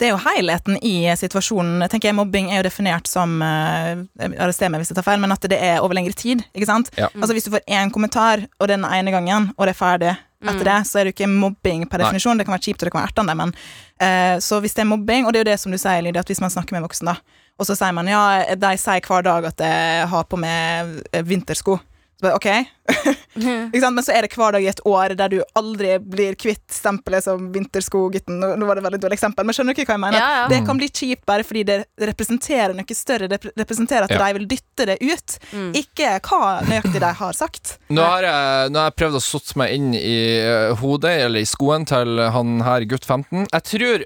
Det 0.00 0.08
er 0.08 0.14
jo 0.14 0.22
helheten 0.24 0.78
i 0.80 1.04
situasjonen. 1.16 1.82
Jeg 1.84 1.92
tenker 1.92 2.16
Mobbing 2.16 2.48
er 2.50 2.62
jo 2.62 2.68
definert 2.70 3.08
som 3.10 3.36
uh, 3.44 4.00
Arrester 4.16 4.72
meg 4.72 4.80
hvis 4.80 4.94
jeg 4.94 4.96
tar 4.96 5.06
feil, 5.06 5.20
men 5.20 5.34
at 5.34 5.44
det 5.52 5.58
er 5.60 5.82
over 5.84 5.98
lengre 5.98 6.16
tid. 6.16 6.40
ikke 6.54 6.70
sant? 6.70 6.88
Ja. 6.96 7.10
Altså 7.18 7.36
Hvis 7.36 7.44
du 7.44 7.52
får 7.52 7.66
én 7.68 7.92
kommentar, 7.92 8.46
og 8.58 8.72
den 8.72 8.86
ene 8.88 9.12
gangen, 9.12 9.50
og 9.56 9.68
det 9.68 9.74
er 9.76 9.80
ferdig 9.82 10.14
etter 10.40 10.64
det, 10.64 10.78
så 10.88 10.98
er 10.98 11.04
det 11.04 11.12
jo 11.12 11.18
ikke 11.18 11.28
mobbing 11.34 11.84
per 11.84 12.00
Nei. 12.00 12.06
definisjon. 12.06 12.40
Det 12.40 12.46
kan 12.48 12.56
være 12.56 12.64
kjipt, 12.64 12.80
og 12.80 12.88
det 12.88 12.94
kan 12.94 13.02
være 13.02 13.12
ertende, 13.12 13.36
men 13.36 13.52
uh, 13.52 14.40
Så 14.40 14.62
hvis 14.64 14.74
det 14.78 14.86
er 14.86 14.90
mobbing, 14.94 15.26
og 15.28 15.34
det 15.34 15.42
er 15.42 15.44
jo 15.44 15.50
det 15.52 15.60
som 15.60 15.74
du 15.74 15.76
sier, 15.76 16.00
Lydia, 16.00 16.24
at 16.24 16.32
hvis 16.32 16.40
man 16.40 16.52
snakker 16.52 16.78
med 16.78 16.88
voksne, 16.88 17.12
da, 17.12 17.44
og 17.60 17.68
så 17.68 17.76
sier 17.76 17.92
man 17.92 18.08
ja, 18.08 18.56
de 18.56 18.72
sier 18.80 19.04
hver 19.04 19.26
dag 19.26 19.44
at 19.50 19.60
jeg 19.60 20.08
har 20.08 20.24
på 20.24 20.40
meg 20.40 20.94
eh, 21.12 21.20
vintersko. 21.28 21.76
Ok, 22.20 22.46
ikke 23.40 23.80
sant? 23.80 23.94
Men 23.96 24.04
så 24.04 24.12
er 24.12 24.26
det 24.26 24.34
hver 24.34 24.52
dag 24.56 24.64
i 24.64 24.68
et 24.68 24.80
år 24.88 25.14
der 25.16 25.32
du 25.32 25.38
aldri 25.56 25.94
blir 26.02 26.34
kvitt 26.40 26.66
stempelet 26.74 27.24
som 27.24 27.46
vinterskogutten. 27.54 28.36
Nå, 28.42 28.50
nå 28.60 28.68
var 28.68 28.76
det 28.76 28.82
et 28.84 28.88
veldig 28.90 29.00
dårlig 29.06 29.16
eksempel, 29.16 29.46
men 29.48 29.56
skjønner 29.56 29.72
du 29.72 29.80
ikke 29.80 29.88
hva 29.92 29.96
jeg 29.96 30.02
mener? 30.04 30.18
Ja, 30.20 30.30
ja. 30.42 30.44
Det 30.52 30.58
kan 30.68 30.80
bli 30.82 30.90
kjipt 30.92 31.24
bare 31.30 31.46
fordi 31.46 31.62
det 31.70 31.78
representerer 32.10 32.76
noe 32.76 32.98
større. 32.98 33.30
Det 33.32 33.40
representerer 33.56 34.04
at 34.08 34.14
Ja. 34.16 34.20
de 34.26 34.38
vil 34.38 34.46
dytte 34.52 34.86
det 34.92 34.98
ut, 35.00 35.38
Mm. 35.54 35.72
ikke 35.80 36.12
hva 36.28 36.60
nøyaktig 36.68 37.00
de 37.00 37.12
har 37.22 37.32
sagt. 37.32 37.78
Nå 37.88 38.02
har 38.04 38.22
jeg, 38.28 38.70
nå 38.70 38.78
har 38.78 38.90
jeg 38.90 38.98
prøvd 39.00 39.16
å 39.16 39.24
sotte 39.24 39.56
meg 39.56 39.72
inn 39.74 39.94
i 39.94 40.16
eh, 40.44 40.74
hodet, 40.76 41.16
eller 41.24 41.40
i 41.40 41.48
skoen, 41.48 41.86
til 41.88 42.18
han 42.30 42.60
her 42.66 42.84
gutt 42.84 43.04
15. 43.08 43.46
Jeg 43.52 43.62
tror 43.72 44.04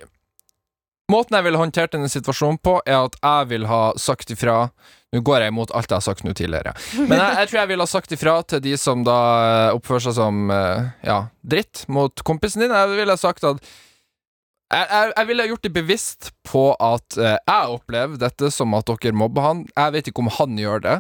Måten 1.13 1.37
jeg 1.37 1.45
ville 1.45 1.59
håndtert 1.61 1.93
denne 1.93 2.09
situasjonen 2.09 2.57
på, 2.65 2.79
er 2.89 3.03
at 3.05 3.17
jeg 3.21 3.49
vil 3.51 3.67
ha 3.69 3.93
sagt 4.01 4.31
ifra 4.33 4.71
Nå 5.15 5.23
går 5.23 5.45
jeg 5.45 5.55
imot 5.55 5.73
alt 5.77 5.91
jeg 5.91 5.97
har 6.01 6.05
sagt 6.05 6.25
nå 6.27 6.35
tidligere, 6.35 6.75
men 6.99 7.17
jeg, 7.21 7.39
jeg 7.39 7.51
tror 7.51 7.61
jeg 7.61 7.71
ville 7.71 7.87
ha 7.87 7.93
sagt 7.93 8.15
ifra 8.17 8.37
til 8.51 8.63
de 8.65 8.75
som 8.81 9.05
da 9.07 9.19
eh, 9.47 9.77
oppfører 9.77 10.09
seg 10.09 10.17
som 10.19 10.51
eh, 10.51 10.93
ja, 11.07 11.19
dritt 11.47 11.85
mot 11.87 12.25
kompisen 12.27 12.65
din. 12.65 12.75
Jeg 12.75 12.93
ville 12.97 13.15
ha 13.15 13.21
sagt 13.21 13.47
at 13.47 13.63
jeg, 14.75 14.87
jeg, 14.91 15.13
jeg 15.13 15.29
ville 15.29 15.47
gjort 15.53 15.67
det 15.67 15.75
bevisst 15.77 16.31
på 16.51 16.65
at 16.83 17.19
eh, 17.21 17.37
jeg 17.39 17.77
opplever 17.77 18.19
dette 18.19 18.51
som 18.51 18.75
at 18.75 18.91
dere 18.91 19.15
mobber 19.15 19.47
han. 19.47 19.67
Jeg 19.71 19.95
vet 19.95 20.11
ikke 20.11 20.25
om 20.25 20.33
han 20.41 20.59
gjør 20.59 20.83
det, 20.89 20.97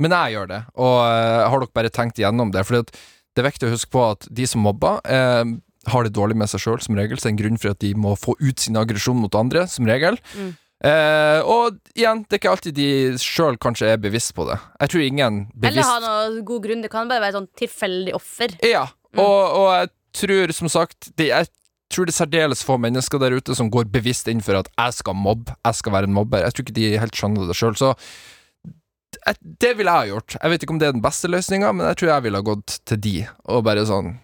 men 0.00 0.16
jeg 0.16 0.38
gjør 0.38 0.50
det. 0.54 0.62
Og 0.80 0.96
har 1.04 1.60
dere 1.60 1.76
bare 1.76 1.92
tenkt 1.92 2.22
igjennom 2.22 2.54
det? 2.54 2.64
For 2.64 2.80
det 2.80 3.42
er 3.42 3.48
viktig 3.50 3.68
å 3.68 3.74
huske 3.74 3.90
på 3.92 4.02
at 4.12 4.26
de 4.30 4.46
som 4.48 4.62
mobber, 4.64 5.00
eh, 5.04 5.44
har 5.90 6.06
det 6.06 6.14
dårlig 6.16 6.36
med 6.38 6.48
seg 6.48 6.62
sjøl, 6.62 6.80
som 6.80 6.96
regel. 6.96 7.18
Så 7.18 7.26
det 7.26 7.32
er 7.32 7.34
en 7.34 7.40
grunn 7.42 7.60
for 7.60 7.74
at 7.74 7.80
de 7.82 7.92
må 7.98 8.14
få 8.16 8.36
ut 8.40 8.62
sin 8.62 8.78
aggresjon 8.80 9.18
mot 9.20 9.34
andre, 9.36 9.66
som 9.68 9.88
regel. 9.88 10.16
Mm. 10.38 10.52
Eh, 10.84 11.40
og 11.48 11.78
igjen, 11.96 12.22
det 12.28 12.36
er 12.36 12.40
ikke 12.42 12.50
alltid 12.52 12.74
de 12.76 12.88
sjøl 13.22 13.56
kanskje 13.62 13.88
er 13.94 14.00
bevisst 14.02 14.34
på 14.36 14.44
det. 14.50 14.58
Jeg 14.82 14.92
tror 14.92 15.04
ingen 15.06 15.38
Eller 15.64 15.86
ha 15.88 15.98
noen 16.04 16.40
god 16.44 16.64
grunn. 16.66 16.82
Det 16.84 16.90
kan 16.92 17.08
bare 17.08 17.22
være 17.24 17.38
sånn 17.38 17.48
tilfeldig 17.60 18.14
offer. 18.18 18.56
Ja, 18.66 18.86
Mm. 19.14 19.20
og, 19.22 19.42
og 19.54 19.66
jeg 19.78 19.88
tror 20.18 20.52
som 20.52 20.66
sagt 20.68 21.06
det, 21.14 21.28
Jeg 21.30 21.46
tror 21.94 22.08
det 22.08 22.14
er 22.16 22.16
særdeles 22.24 22.64
få 22.66 22.74
mennesker 22.82 23.20
der 23.22 23.36
ute 23.38 23.54
som 23.54 23.68
går 23.70 23.84
bevisst 23.86 24.26
inn 24.26 24.40
for 24.42 24.58
at 24.58 24.66
jeg 24.74 24.92
skal 24.96 25.14
mobbe, 25.14 25.54
jeg 25.64 25.74
skal 25.78 25.92
være 25.94 26.08
en 26.10 26.16
mobber. 26.16 26.42
Jeg 26.42 26.52
tror 26.56 26.64
ikke 26.66 26.74
de 26.80 26.98
helt 26.98 27.14
skjønner 27.14 27.46
det 27.46 27.54
sjøl. 27.54 27.76
Så 27.78 27.92
det 29.60 29.76
ville 29.78 29.92
jeg 29.92 30.00
ha 30.10 30.10
gjort. 30.10 30.34
Jeg 30.42 30.50
vet 30.50 30.64
ikke 30.66 30.74
om 30.74 30.80
det 30.82 30.88
er 30.88 30.96
den 30.96 31.04
beste 31.04 31.30
løsninga, 31.30 31.70
men 31.72 31.86
jeg 31.86 31.96
tror 32.00 32.10
jeg 32.10 32.24
ville 32.26 32.40
ha 32.42 32.46
gått 32.48 32.80
til 32.90 32.98
de 33.04 33.14
og 33.46 33.62
bare 33.68 33.86
sånn 33.86 34.16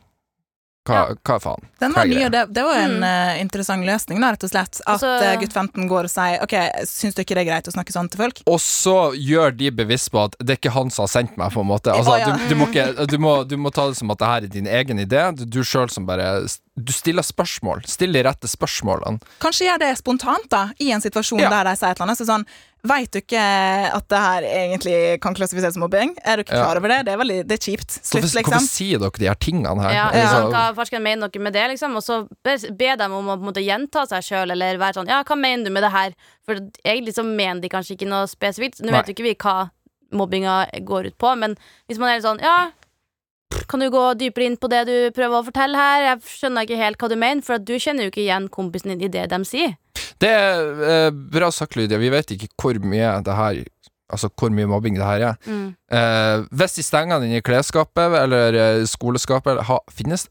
Hva, 0.90 1.16
hva 1.24 1.36
faen? 1.40 1.66
Den 1.80 1.94
var 1.96 2.08
ny, 2.10 2.18
og 2.26 2.32
det, 2.34 2.42
det 2.54 2.64
var 2.66 2.80
en 2.82 2.96
Mm. 3.00 3.04
uh, 3.06 3.40
interessant 3.40 3.86
løsning, 3.86 4.20
da, 4.20 4.32
rett 4.34 4.44
og 4.44 4.50
slett. 4.50 4.80
At 4.84 4.92
Altså- 4.96 5.12
uh, 5.22 5.40
gutt 5.40 5.52
15 5.56 5.88
går 5.88 6.08
og 6.08 6.12
sier 6.12 6.42
OK, 6.44 6.54
syns 6.90 7.14
du 7.16 7.22
ikke 7.22 7.36
det 7.38 7.44
er 7.46 7.50
greit 7.52 7.70
å 7.70 7.74
snakke 7.74 7.94
sånn 7.94 8.10
til 8.10 8.20
folk? 8.20 8.42
Og 8.50 8.58
så 8.60 8.96
gjør 9.16 9.56
de 9.56 9.70
bevisst 9.70 10.10
på 10.12 10.24
at 10.26 10.34
det 10.40 10.56
er 10.56 10.60
ikke 10.60 10.74
han 10.74 10.90
som 10.90 11.06
har 11.06 11.12
sendt 11.14 11.36
meg, 11.40 11.52
på 11.54 11.60
en 11.64 11.70
måte. 11.70 11.94
Altså, 11.94 12.16
oh, 12.16 12.18
ja. 12.20 12.34
du, 12.36 12.48
du, 12.50 12.54
må 12.60 12.66
ikke, 12.68 13.06
du, 13.06 13.16
må, 13.22 13.34
du 13.48 13.56
må 13.56 13.70
ta 13.72 13.86
det 13.88 13.96
som 14.00 14.10
at 14.10 14.18
det 14.18 14.26
her 14.32 14.48
er 14.48 14.52
din 14.58 14.66
egen 14.66 14.98
idé. 15.06 15.24
Du, 15.38 15.44
du 15.46 15.62
sjøl 15.64 15.88
som 15.90 16.06
bare 16.10 16.44
Du 16.84 16.92
stiller 16.94 17.22
spørsmål. 17.26 17.84
Still 17.90 18.12
de 18.16 18.22
rette 18.26 18.48
spørsmålene. 18.50 19.20
Kanskje 19.42 19.68
gjør 19.68 19.78
det 19.82 19.92
spontant, 20.00 20.48
da, 20.52 20.66
i 20.80 20.90
en 20.94 21.00
situasjon 21.04 21.40
Ja. 21.42 21.50
der 21.50 21.70
de 21.70 21.76
sier 21.76 21.90
et 21.92 21.96
eller 22.00 22.08
annet. 22.08 22.18
Så 22.20 22.28
sånn 22.28 22.46
Veit 22.80 23.10
du 23.12 23.18
ikke 23.20 23.36
at 23.92 24.06
det 24.08 24.18
her 24.18 24.44
egentlig 24.48 25.20
kan 25.20 25.34
klassifiseres 25.36 25.74
som 25.76 25.82
mobbing? 25.84 26.14
Er 26.24 26.38
du 26.40 26.44
ikke 26.46 26.56
klar 26.56 26.78
over 26.80 26.88
det? 26.88 27.02
Det 27.04 27.12
er, 27.12 27.18
veldig, 27.20 27.36
det 27.44 27.58
er 27.58 27.60
kjipt. 27.60 27.98
Hvorfor, 27.98 28.24
Slutt, 28.24 28.46
hvorfor 28.46 28.54
liksom. 28.56 28.68
sier 28.72 29.02
dere 29.02 29.20
de 29.20 29.28
her 29.28 29.36
tingene 29.36 29.82
her? 29.84 29.92
Ja, 29.92 30.06
ja. 30.16 30.30
sånn, 30.32 30.48
hva 30.54 30.62
forskeren 30.78 31.04
mener 31.04 31.26
noe 31.26 31.42
med 31.44 31.52
det, 31.52 31.66
liksom? 31.74 31.98
Og 32.00 32.02
så 32.06 32.16
be, 32.42 32.54
be 32.80 32.94
dem 32.96 33.12
om 33.12 33.28
å 33.28 33.36
på 33.36 33.44
en 33.44 33.50
måte 33.50 33.60
gjenta 33.66 34.06
seg 34.08 34.24
sjøl, 34.24 34.54
eller 34.56 34.80
være 34.80 34.96
sånn 34.96 35.12
Ja, 35.12 35.20
hva 35.28 35.36
mener 35.36 35.68
du 35.68 35.74
med 35.76 35.84
det 35.84 35.92
her? 35.92 36.16
For 36.48 36.56
egentlig 36.80 37.12
så 37.18 37.26
mener 37.26 37.60
de 37.60 37.68
kanskje 37.68 37.98
ikke 37.98 38.08
noe 38.08 38.24
spesifikt. 38.32 38.80
Nå 38.80 38.96
vet 38.96 39.12
jo 39.12 39.16
ikke 39.18 39.28
vi 39.28 39.34
hva 39.44 39.68
mobbinga 40.16 40.56
går 40.80 41.12
ut 41.12 41.18
på, 41.20 41.36
men 41.36 41.58
hvis 41.86 42.00
man 42.00 42.08
er 42.14 42.16
litt 42.16 42.24
sånn 42.26 42.40
Ja, 42.40 42.70
kan 43.70 43.82
du 43.82 43.88
gå 43.90 44.02
dypere 44.18 44.46
inn 44.48 44.58
på 44.60 44.70
det 44.70 44.84
du 44.88 44.96
prøver 45.16 45.40
å 45.40 45.46
fortelle 45.46 45.78
her? 45.78 46.06
Jeg 46.08 46.34
skjønner 46.36 46.66
ikke 46.66 46.80
helt 46.80 47.00
hva 47.00 47.10
du 47.10 47.16
mener, 47.18 47.44
for 47.46 47.62
du 47.62 47.76
kjenner 47.76 48.06
jo 48.06 48.12
ikke 48.12 48.24
igjen 48.24 48.48
kompisen 48.52 48.94
din 48.94 49.06
i 49.06 49.12
det 49.12 49.26
de 49.32 49.40
sier. 49.48 49.76
Det 50.20 50.30
er 50.30 50.82
eh, 50.84 51.10
bra 51.10 51.48
sagt, 51.54 51.78
Lydia. 51.78 52.00
Vi 52.00 52.12
vet 52.12 52.34
ikke 52.34 52.50
hvor 52.60 52.80
mye 52.84 53.14
det 53.24 53.36
her 53.36 53.62
Altså 54.10 54.30
hvor 54.38 54.52
mye 54.54 54.68
mobbing 54.68 54.98
det 54.98 55.06
her 55.06 55.24
er. 55.30 55.38
Mm. 55.46 55.70
Eh, 55.90 56.44
hvis 56.60 56.76
de 56.78 56.84
stenger 56.86 57.22
den 57.22 57.34
i 57.36 57.42
klesskapet 57.44 58.16
eller 58.20 58.58
eh, 58.58 58.82
skoleskapet 58.86 59.62
ha, 59.66 59.78
finnes, 59.94 60.26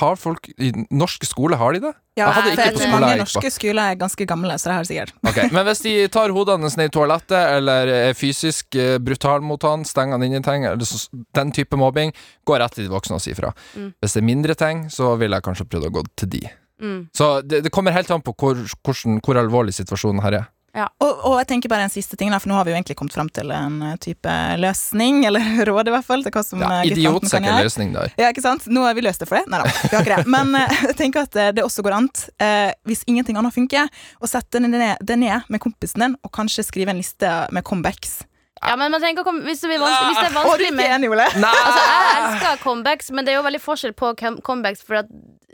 Har 0.00 0.16
folk 0.20 0.48
I 0.56 0.72
norske 0.90 1.28
skoler, 1.28 1.58
har 1.60 1.74
de 1.76 1.82
det? 1.86 1.92
Ja, 2.16 2.26
Jeg 2.26 2.34
hadde 2.36 2.52
ikke 2.52 2.64
jeg 2.64 2.72
på 2.72 2.78
tror 2.78 2.86
skole 2.86 3.00
mange 3.00 3.20
norske 3.22 3.50
skoler 3.54 3.82
er 3.82 4.00
ganske 4.00 4.26
gamle, 4.28 4.56
så 4.60 4.68
det 4.68 4.74
har 4.76 4.84
de 4.84 4.90
sikkert. 4.90 5.12
Okay, 5.30 5.48
Men 5.52 5.64
hvis 5.68 5.80
de 5.84 5.94
tar 6.12 6.34
hodene 6.36 6.68
ned 6.68 6.90
i 6.90 6.92
toalettet, 6.92 7.38
eller 7.56 7.92
er 7.92 8.16
fysisk 8.18 8.76
eh, 8.76 8.98
brutal 9.00 9.44
mot 9.44 9.64
han, 9.64 9.86
stenger 9.88 10.18
han 10.18 10.26
inn 10.26 10.36
i 10.36 10.42
ting, 10.44 10.66
eller 10.68 10.88
så, 10.88 11.00
den 11.32 11.52
type 11.56 11.78
mobbing, 11.80 12.12
går 12.48 12.60
rett 12.60 12.76
til 12.76 12.84
de 12.88 12.92
voksne 12.92 13.16
og 13.16 13.24
sier 13.24 13.36
ifra. 13.36 13.54
Mm. 13.76 13.94
Hvis 14.00 14.16
det 14.16 14.20
er 14.20 14.28
mindre 14.28 14.58
ting, 14.60 14.84
så 14.92 15.14
ville 15.20 15.40
jeg 15.40 15.48
kanskje 15.48 15.68
prøvd 15.72 15.88
å 15.88 15.94
gå 15.96 16.04
til 16.20 16.34
de. 16.36 16.42
Mm. 16.82 16.98
Så 17.16 17.30
det, 17.46 17.62
det 17.64 17.72
kommer 17.72 17.94
helt 17.96 18.10
an 18.12 18.24
på 18.24 18.34
hvor, 18.36 18.60
hvordan, 18.84 19.20
hvor 19.24 19.40
alvorlig 19.40 19.74
situasjonen 19.76 20.20
her 20.24 20.42
er. 20.42 20.50
Og, 20.72 21.10
og 21.28 21.34
jeg 21.42 21.48
tenker 21.50 21.68
bare 21.68 21.84
en 21.84 21.92
siste 21.92 22.16
ting, 22.16 22.30
da, 22.32 22.38
for 22.40 22.48
nå 22.48 22.56
har 22.56 22.64
vi 22.64 22.72
jo 22.72 22.76
egentlig 22.78 22.96
kommet 22.96 23.12
fram 23.12 23.28
til 23.28 23.50
en 23.52 23.74
eh, 23.90 23.98
type 24.00 24.36
løsning, 24.62 25.18
eller 25.28 25.44
råd 25.68 25.90
i 25.90 25.92
hvert 25.92 26.06
fall, 26.06 26.24
til 26.24 26.32
hva 26.32 26.44
som 26.46 26.62
Ja, 26.64 26.70
eh, 26.80 26.88
kan 26.88 26.96
Idiotsikker 26.96 27.44
gjøre. 27.44 27.66
løsning 27.68 27.92
der. 27.96 28.14
Ja, 28.16 28.30
ikke 28.32 28.44
sant? 28.44 28.64
Nå 28.72 28.86
har 28.86 28.96
vi 28.96 29.04
løst 29.04 29.20
det 29.20 29.28
for 29.28 29.36
det. 29.40 29.44
Nei 29.52 29.60
da, 29.60 29.68
vi 29.68 29.92
har 29.92 30.06
ikke 30.06 30.16
det. 30.22 30.32
Men 30.32 30.56
eh, 30.56 30.82
jeg 30.88 30.98
tenker 31.02 31.28
at 31.28 31.40
det 31.58 31.66
også 31.66 31.84
går 31.84 31.98
an, 31.98 32.08
eh, 32.40 32.72
hvis 32.88 33.04
ingenting 33.04 33.36
annet 33.36 33.52
funker, 33.52 33.92
å 34.22 34.30
sette 34.30 34.62
det 34.64 34.72
ned, 34.72 35.04
det 35.04 35.20
ned 35.20 35.52
med 35.52 35.60
kompisen 35.60 36.06
din, 36.06 36.16
og 36.24 36.32
kanskje 36.32 36.64
skrive 36.64 36.94
en 36.94 37.02
liste 37.02 37.36
med 37.52 37.68
comebacks. 37.68 38.22
Ja, 38.62 38.76
men 38.78 38.92
man 38.94 39.02
tenker, 39.02 39.26
å 39.26 39.32
hvis, 39.42 39.60
det 39.60 39.72
blir 39.72 39.80
vanskelig, 39.82 40.08
hvis 40.08 40.18
det 40.20 40.26
er 40.26 40.30
er 40.30 40.36
vanskelig 40.38 40.66
ikke 40.68 40.78
med 40.78 40.92
enig, 40.96 41.08
Ole? 41.10 41.24
Altså, 41.26 41.80
Jeg 41.82 42.18
elsker 42.18 42.60
comebacks, 42.62 43.08
men 43.10 43.26
det 43.26 43.32
er 43.32 43.40
jo 43.40 43.46
veldig 43.48 43.60
forskjell 43.62 43.94
på 43.98 44.12
comebacks. 44.46 44.84
For 44.86 45.00
at, 45.02 45.08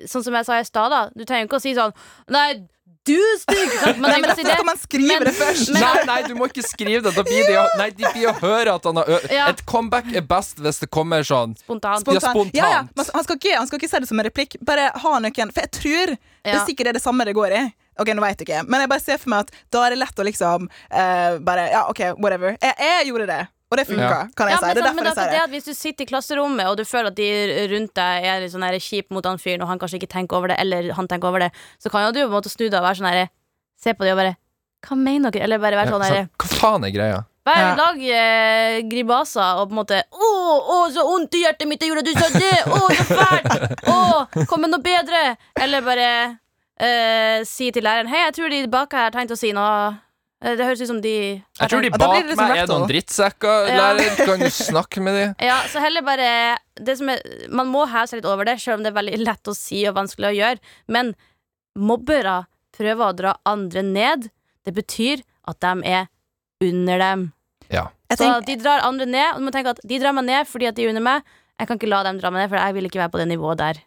sånn 0.06 0.26
som 0.26 0.37
jeg 0.37 0.46
sa 0.46 0.58
i 0.60 0.66
stad, 0.68 0.92
da 0.92 1.00
du 1.16 1.25
trenger 1.25 1.48
ikke 1.48 1.58
å 1.58 1.64
si 1.64 1.72
sånn 1.78 1.94
Nei, 2.30 2.68
du 3.08 3.14
er 3.16 3.38
stygg! 3.42 3.72
sant? 3.80 3.98
Man 4.02 4.10
Nei, 4.12 4.20
men 4.20 4.28
derfor 4.30 4.52
skal 4.52 4.68
man 4.68 4.78
skrive 4.82 5.08
Men- 5.14 5.24
det 5.28 5.34
først. 5.38 5.72
men- 5.72 5.82
Nei, 5.82 6.04
nei, 6.10 6.18
du 6.28 6.34
må 6.38 6.48
ikke 6.50 6.64
skrive 6.68 7.02
det. 7.08 7.14
Da 7.16 7.24
blir 7.26 7.48
de, 7.48 7.56
nei, 7.80 7.88
de 7.90 8.04
blir 8.12 8.28
å 8.30 8.36
høre 8.42 8.74
at 8.78 8.84
han 8.90 8.96
har 9.00 9.08
Ja. 9.32 9.48
Et 9.52 9.64
comeback 9.66 10.12
er 10.14 10.22
best 10.22 10.58
hvis 10.62 10.78
det 10.84 10.90
kommer 10.94 11.24
sånn 11.26 11.56
Spontant. 11.64 12.06
Ja, 12.06 12.20
Spontant. 12.20 12.54
Ja, 12.54 12.70
ja. 12.76 12.80
men 12.94 13.06
Han, 13.14 13.24
skal 13.24 13.36
ikke, 13.40 13.56
han 13.56 13.66
skal 13.66 13.78
ikke 13.80 13.90
se 13.90 14.00
det 14.04 14.08
som 14.08 14.20
en 14.20 14.26
replikk. 14.28 14.56
Bare 14.62 14.90
ha 14.94 15.18
noen 15.18 15.52
For 15.52 15.60
jeg 15.64 15.70
tror 15.72 16.06
det 16.14 16.18
Ja. 16.44 16.62
er 16.62 16.66
sikkert 16.66 16.88
er 16.88 16.92
det 16.92 17.02
samme 17.02 17.24
det 17.24 17.34
går 17.34 17.52
i. 17.52 17.64
Ok, 17.98 18.06
nå 18.14 18.20
vet 18.22 18.38
jeg 18.38 18.46
ikke 18.46 18.68
Men 18.68 18.80
jeg 18.84 18.88
bare 18.92 19.00
ser 19.02 19.18
for 19.18 19.30
meg 19.30 19.40
at 19.40 19.50
da 19.74 19.82
er 19.86 19.90
det 19.90 19.98
lett 19.98 20.14
å 20.22 20.24
liksom 20.24 20.68
uh, 20.92 21.38
Bare, 21.42 21.68
ja, 21.72 21.86
ok, 21.90 22.14
whatever. 22.22 22.56
Jeg, 22.62 22.74
jeg 22.78 23.06
gjorde 23.10 23.26
det, 23.26 23.48
og 23.70 23.76
det 23.76 23.84
funka, 23.87 24.02
Ja. 24.08 24.28
kan 24.37 24.48
jeg 24.48 24.54
Ja, 24.54 24.58
si. 24.58 24.66
men, 24.66 24.75
Det 24.75 24.82
er 24.84 24.94
men 24.94 25.04
derfor 25.04 25.04
jeg 25.04 25.04
det, 25.04 25.10
er 25.10 25.14
sier 25.14 25.30
det 25.30 25.38
det. 25.38 25.42
at 25.44 25.50
Hvis 25.50 25.64
du 25.64 25.75
sitter 25.75 26.02
i 26.04 26.06
klasserommet 26.08 26.66
og 26.70 26.76
du 26.78 26.84
føler 26.88 27.06
at 27.12 27.16
de 27.16 27.28
rundt 27.75 27.94
deg 27.94 28.25
er 28.25 28.40
litt 28.40 28.52
sånn 28.52 28.64
her 28.64 28.78
kjip 28.80 29.10
mot 29.10 29.25
han 29.26 29.38
fyren, 29.38 29.62
og 29.62 29.68
han 29.68 29.78
kanskje 29.78 29.98
ikke 30.00 30.08
tenker 30.14 30.37
over 30.37 30.48
det, 30.48 30.56
eller 30.60 30.92
han 30.96 31.06
tenker 31.08 31.28
over 31.28 31.38
det, 31.40 31.50
så 31.78 31.90
kan 31.90 32.06
jo 32.06 32.12
du 32.12 32.20
på 32.25 32.30
en 32.32 32.37
måte 32.40 32.48
snu 32.52 32.68
deg 32.70 32.80
og 32.80 32.87
være 32.88 32.96
sånn 33.02 33.10
her 33.12 33.28
Se 33.78 33.92
på 33.94 34.02
dem 34.04 34.16
og 34.16 34.22
bare 34.25 34.37
Hva 34.88 34.96
mener 34.96 35.30
dere? 35.30 35.42
Eller 35.44 35.58
bare 35.58 35.76
være 35.76 35.87
ja, 35.87 35.92
sånn 35.92 36.02
så, 36.06 36.14
her 36.14 36.28
Hva 36.38 36.48
faen 36.58 36.84
er 36.88 36.90
greia? 36.96 37.18
Vær 37.48 37.56
Ja. 37.60 37.75
lag 37.76 37.96
eh, 38.02 38.80
gribaser 38.88 39.60
og 39.60 39.68
på 39.68 39.72
en 39.72 39.80
måte 39.80 40.02
Å, 40.12 40.28
å, 40.58 40.90
så 40.92 41.04
vondt 41.06 41.34
i 41.34 41.44
hjertet 41.44 41.68
mitt, 41.68 41.80
det 41.80 41.88
gjorde 41.88 42.02
at 42.02 42.08
du 42.08 42.18
sa 42.18 42.28
det! 42.34 42.58
Å, 42.66 42.80
så 42.96 43.04
fælt! 43.14 43.87
Å, 43.88 44.46
kom 44.50 44.60
med 44.64 44.70
noe 44.72 44.80
bedre! 44.84 45.37
Eller 45.60 45.80
bare 45.87 46.08
eh, 46.80 47.44
si 47.44 47.70
til 47.72 47.82
læreren 47.84 48.08
Hei, 48.08 48.25
jeg 48.26 48.34
tror 48.34 48.50
de 48.50 48.66
bak 48.68 48.92
her 48.92 49.08
har 49.08 49.10
tenkt 49.14 49.32
å 49.32 49.38
si 49.38 49.52
noe. 49.52 49.96
Eh, 50.45 50.54
Det 50.54 50.66
høres 50.66 50.83
ut 50.85 50.90
som 50.90 51.00
de 51.02 51.12
Jeg 51.42 51.71
tror 51.71 51.83
de 51.83 51.90
bak 51.90 52.12
meg 52.12 52.28
liksom 52.30 52.49
meg 52.49 52.61
er 52.62 52.68
noen 52.71 52.88
drittsekker. 52.90 53.71
Ja. 53.73 53.88
Lærer, 53.97 54.21
kan 54.28 54.45
du 54.45 54.50
snakke 54.54 55.02
med 55.02 55.16
de? 55.18 55.25
Ja, 55.50 55.59
så 55.71 55.83
heller 55.83 56.04
bare 56.07 56.59
det 56.78 56.99
som 57.00 57.11
er, 57.11 57.23
Man 57.50 57.73
må 57.73 57.87
heve 57.90 58.07
seg 58.11 58.21
litt 58.21 58.30
over 58.30 58.47
det, 58.47 58.59
selv 58.62 58.78
om 58.78 58.87
det 58.87 58.92
er 58.92 58.99
veldig 59.00 59.18
lett 59.25 59.50
å 59.50 59.57
si 59.57 59.83
og 59.90 59.97
vanskelig 59.99 60.30
å 60.30 60.37
gjøre. 60.38 60.62
Men 60.95 61.14
mobbere 61.78 62.45
prøver 62.78 63.04
å 63.09 63.16
dra 63.18 63.35
andre 63.49 63.83
ned. 63.83 64.30
Det 64.66 64.75
betyr 64.76 65.25
at 65.49 65.59
de 65.64 65.75
er 65.88 66.07
under 66.62 67.02
dem. 67.02 67.26
Ja. 67.73 67.88
Så 68.11 68.23
tenker, 68.23 68.47
de 68.47 68.57
drar 68.62 68.87
andre 68.87 69.07
ned, 69.07 69.35
og 69.35 69.42
du 69.42 69.49
må 69.49 69.52
tenke 69.54 69.75
at 69.75 69.83
de 69.85 69.99
drar 70.00 70.14
meg 70.16 70.26
ned 70.28 70.49
fordi 70.49 70.68
at 70.71 70.78
de 70.78 70.87
er 70.87 70.92
under 70.95 71.04
meg. 71.04 71.26
Jeg 71.59 71.68
kan 71.68 71.78
ikke 71.80 71.90
la 71.90 72.04
dem 72.07 72.18
dra 72.23 72.30
meg 72.30 72.45
ned, 72.45 72.50
for 72.52 72.61
jeg 72.62 72.76
vil 72.76 72.87
ikke 72.88 73.00
være 73.02 73.12
på 73.14 73.21
det 73.21 73.28
nivået 73.33 73.59
der. 73.61 73.80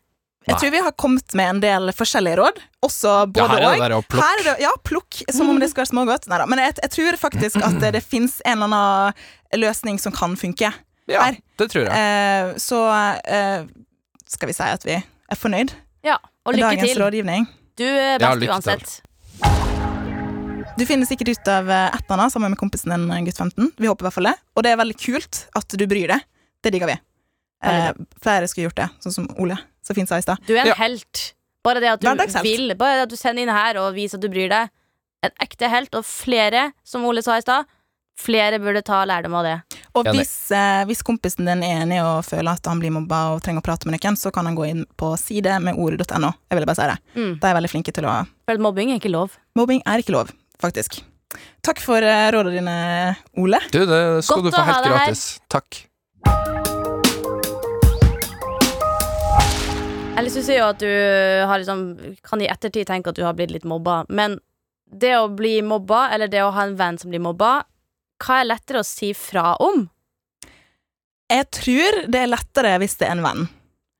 Jeg 0.47 0.57
tror 0.57 0.71
vi 0.73 0.79
har 0.81 0.93
kommet 0.97 1.33
med 1.37 1.49
en 1.49 1.59
del 1.61 1.91
forskjellige 1.93 2.39
råd. 2.39 2.61
Også 2.81 3.09
Ja, 3.11 3.25
både 3.29 3.49
her 3.51 3.61
er 3.61 3.75
det 3.75 3.81
bare 3.83 3.99
å 3.99 4.05
plukke. 4.09 4.55
Ja, 4.63 4.71
plukk, 4.83 5.19
som 5.29 5.51
om 5.53 5.59
det 5.61 5.69
skal 5.69 5.83
være 5.83 5.91
smågodt. 5.91 6.25
Neida, 6.31 6.47
Men 6.49 6.63
jeg, 6.63 6.73
jeg 6.81 6.93
tror 6.95 7.17
faktisk 7.21 7.61
at 7.61 7.77
det, 7.83 7.91
det 7.93 8.01
fins 8.01 8.39
en 8.45 8.63
eller 8.63 8.73
annen 8.73 9.61
løsning 9.61 10.01
som 10.01 10.15
kan 10.15 10.33
funke. 10.39 10.71
Ja, 11.11 11.27
Her. 11.27 11.37
det 11.61 11.69
tror 11.73 11.85
jeg. 11.85 11.93
Eh, 11.93 12.57
så 12.61 12.81
eh, 13.21 13.69
skal 14.33 14.49
vi 14.49 14.57
si 14.57 14.65
at 14.65 14.85
vi 14.87 14.97
er 14.97 15.37
fornøyd 15.39 15.73
Ja, 16.07 16.17
og 16.45 16.55
lykke 16.57 16.73
dagens 16.73 16.89
til. 16.93 17.01
rådgivning. 17.03 17.47
Du 17.77 17.85
er 17.85 18.21
best 18.21 18.41
lykke 18.41 18.57
uansett. 18.57 18.99
Du 20.79 20.85
finner 20.87 21.05
sikkert 21.05 21.35
ut 21.35 21.49
av 21.51 21.69
eh, 21.69 22.01
annet 22.09 22.33
sammen 22.33 22.53
med 22.55 22.57
kompisen 22.59 22.93
din, 22.95 23.25
gutt 23.27 23.37
15. 23.37 23.73
Vi 23.77 23.89
håper 23.89 24.05
i 24.05 24.09
hvert 24.09 24.17
fall 24.17 24.31
det. 24.31 24.37
Og 24.57 24.65
det 24.65 24.73
er 24.73 24.81
veldig 24.81 24.97
kult 24.97 25.45
at 25.57 25.77
du 25.77 25.85
bryr 25.85 26.15
deg. 26.15 26.25
Det 26.63 26.73
digger 26.73 26.89
vi. 26.89 26.97
Eh, 27.61 27.91
flere 28.23 28.47
skulle 28.49 28.71
gjort 28.71 28.79
det, 28.81 28.89
sånn 29.03 29.13
som 29.19 29.29
Ole 29.37 29.59
så 29.85 29.95
fint 29.97 30.09
sa 30.09 30.17
i 30.21 30.25
stad. 30.25 30.41
Du 30.47 30.53
er 30.55 30.61
en 30.65 30.67
Ja. 30.73 30.77
helt. 30.79 31.33
Bare 31.63 31.79
det 31.79 31.89
at 31.91 32.01
du 32.01 32.07
vil, 32.41 32.73
bare 32.75 33.01
det 33.01 33.03
at 33.03 33.09
du 33.09 33.15
sender 33.15 33.43
inn 33.43 33.49
her 33.53 33.77
og 33.77 33.93
viser 33.93 34.17
at 34.17 34.21
du 34.21 34.29
bryr 34.29 34.49
deg. 34.49 34.69
En 35.23 35.31
ekte 35.43 35.69
helt, 35.69 35.93
og 35.93 36.03
flere, 36.03 36.71
som 36.83 37.03
Ole 37.05 37.21
sa 37.21 37.35
i 37.37 37.41
stad, 37.43 37.65
flere 38.17 38.57
burde 38.61 38.81
ta 38.83 39.03
lærdom 39.05 39.35
av 39.37 39.43
det. 39.45 39.79
Og 39.93 40.05
hvis, 40.05 40.51
eh, 40.55 40.83
hvis 40.85 41.03
kompisen 41.03 41.45
din 41.45 41.61
er 41.63 41.83
enig 41.83 41.99
og 42.01 42.23
føler 42.25 42.53
at 42.53 42.65
han 42.65 42.79
blir 42.79 42.93
mobba 42.95 43.35
og 43.35 43.41
trenger 43.43 43.61
å 43.61 43.65
prate 43.65 43.85
med 43.85 43.99
noen, 43.99 44.17
så 44.17 44.31
kan 44.33 44.45
han 44.45 44.55
gå 44.55 44.67
inn 44.69 44.85
på 44.97 45.11
side 45.19 45.59
med 45.61 45.75
ordet.no. 45.75 46.33
Jeg 46.49 46.57
ville 46.57 46.65
bare 46.65 46.75
si 46.79 46.89
det. 46.89 46.97
Mm. 47.15 47.39
De 47.39 47.47
er 47.47 47.57
veldig 47.59 47.69
flinke 47.75 47.93
til 47.93 48.05
å 48.09 48.17
For 48.49 48.57
mobbing 48.57 48.91
er 48.91 48.99
ikke 48.99 49.11
lov. 49.13 49.37
Mobbing 49.55 49.83
er 49.85 50.01
ikke 50.01 50.15
lov, 50.17 50.31
faktisk. 50.61 51.01
Takk 51.63 51.79
for 51.79 52.01
eh, 52.01 52.31
rådene 52.31 52.57
dine, 52.57 53.15
Ole. 53.37 53.59
Du, 53.71 53.85
det 53.85 54.23
skal 54.25 54.41
Godt 54.41 54.51
du 54.51 54.57
få 54.57 54.65
helt 54.65 54.89
gratis. 54.89 55.39
Takk. 55.49 56.70
Eller 60.17 60.29
syns 60.29 60.49
jo 60.51 60.65
at 60.67 60.81
du 60.81 60.87
liksom, 60.87 61.83
kan 62.27 62.41
i 62.43 62.49
ettertid 62.51 62.89
tenke 62.89 63.11
at 63.11 63.17
du 63.17 63.23
har 63.23 63.35
blitt 63.37 63.53
litt 63.53 63.67
mobba, 63.67 64.03
men 64.11 64.39
det 64.91 65.13
å 65.17 65.29
bli 65.31 65.61
mobba, 65.63 66.09
eller 66.11 66.27
det 66.31 66.43
å 66.43 66.51
ha 66.51 66.65
en 66.67 66.75
venn 66.79 66.99
som 66.99 67.13
blir 67.13 67.23
mobba, 67.23 67.61
hva 68.21 68.41
er 68.41 68.49
lettere 68.51 68.83
å 68.83 68.87
si 68.87 69.13
fra 69.17 69.55
om? 69.63 69.85
Jeg 71.31 71.47
tror 71.55 72.01
det 72.11 72.19
er 72.19 72.29
lettere 72.29 72.75
hvis 72.83 72.97
det 72.99 73.07
er 73.07 73.15
en 73.15 73.23
venn. 73.23 73.47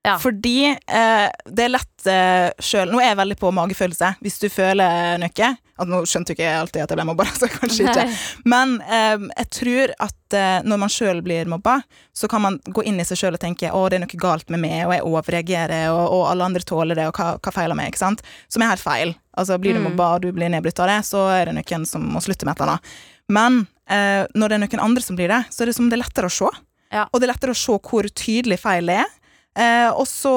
Ja. 0.02 0.16
Fordi 0.18 0.64
eh, 0.66 1.28
det 1.46 1.62
er 1.62 1.70
lett 1.70 2.06
eh, 2.10 2.48
sjøl 2.58 2.90
Nå 2.90 2.98
er 2.98 3.12
jeg 3.12 3.18
veldig 3.20 3.36
på 3.38 3.52
magefølelse. 3.54 4.08
Hvis 4.24 4.40
du 4.42 4.48
føler 4.50 5.20
noe 5.22 5.50
at 5.82 5.88
Nå 5.88 6.00
skjønte 6.10 6.32
jo 6.32 6.36
ikke 6.36 6.44
jeg 6.48 6.58
alltid 6.58 6.82
at 6.82 6.90
jeg 6.92 6.98
ble 6.98 7.04
mobba, 7.06 7.24
så 7.38 7.46
kanskje 7.50 7.86
ikke. 7.86 8.02
Men 8.50 8.74
eh, 8.82 9.28
jeg 9.38 9.48
tror 9.56 9.92
at 10.02 10.36
eh, 10.38 10.58
når 10.66 10.80
man 10.82 10.90
sjøl 10.92 11.22
blir 11.22 11.46
mobba, 11.50 11.76
så 12.14 12.26
kan 12.30 12.42
man 12.44 12.58
gå 12.66 12.82
inn 12.86 12.98
i 13.02 13.06
seg 13.06 13.18
sjøl 13.20 13.38
og 13.38 13.42
tenke 13.42 13.70
å, 13.70 13.84
det 13.90 13.98
er 14.00 14.02
noe 14.04 14.20
galt 14.22 14.50
med 14.52 14.62
meg, 14.62 14.82
og 14.88 14.92
jeg 14.94 15.06
overreagerer, 15.08 15.86
og, 15.94 16.02
og 16.18 16.26
alle 16.32 16.46
andre 16.50 16.62
tåler 16.66 16.98
det, 16.98 17.06
og 17.10 17.18
hva, 17.18 17.32
hva 17.42 17.54
feiler 17.54 17.78
meg? 17.78 17.90
ikke 17.94 18.02
sant? 18.02 18.22
Som 18.52 18.62
er 18.66 18.72
helt 18.74 18.82
feil. 18.84 19.14
Altså 19.38 19.58
Blir 19.62 19.78
du 19.78 19.80
Mm. 19.82 19.88
mobba 19.92 20.10
og 20.18 20.26
du 20.26 20.30
blir 20.34 20.50
nedbrutt 20.52 20.82
av 20.82 20.90
det, 20.92 20.98
så 21.08 21.24
er 21.34 21.46
det 21.50 21.56
noen 21.62 21.86
som 21.88 22.04
må 22.14 22.20
slutte 22.22 22.46
med 22.46 22.54
et 22.58 22.62
eller 22.66 22.76
annet. 22.76 22.92
Men 23.32 23.62
eh, 23.90 24.26
når 24.34 24.48
det 24.52 24.58
er 24.58 24.64
noen 24.66 24.84
andre 24.90 25.02
som 25.06 25.16
blir 25.18 25.30
det, 25.32 25.40
så 25.54 25.62
er 25.64 25.70
det 25.72 25.78
som 25.78 25.88
det 25.90 25.96
er 25.98 26.02
lettere 26.04 26.26
å 26.30 26.36
se. 26.36 26.50
Ja. 26.92 27.06
Og 27.10 27.18
det 27.22 27.26
er 27.30 27.32
lettere 27.36 27.54
å 27.56 27.58
se 27.58 27.78
hvor 27.80 28.06
tydelig 28.12 28.60
feil 28.62 28.90
det 28.92 29.00
er. 29.06 29.10
Eh, 29.58 29.90
og 29.92 30.06
så 30.08 30.32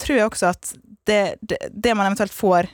tror 0.00 0.16
jeg 0.16 0.26
også 0.30 0.48
at 0.50 0.72
det, 1.06 1.36
det, 1.42 1.58
det 1.70 1.94
man 1.96 2.06
eventuelt 2.10 2.34
får 2.34 2.68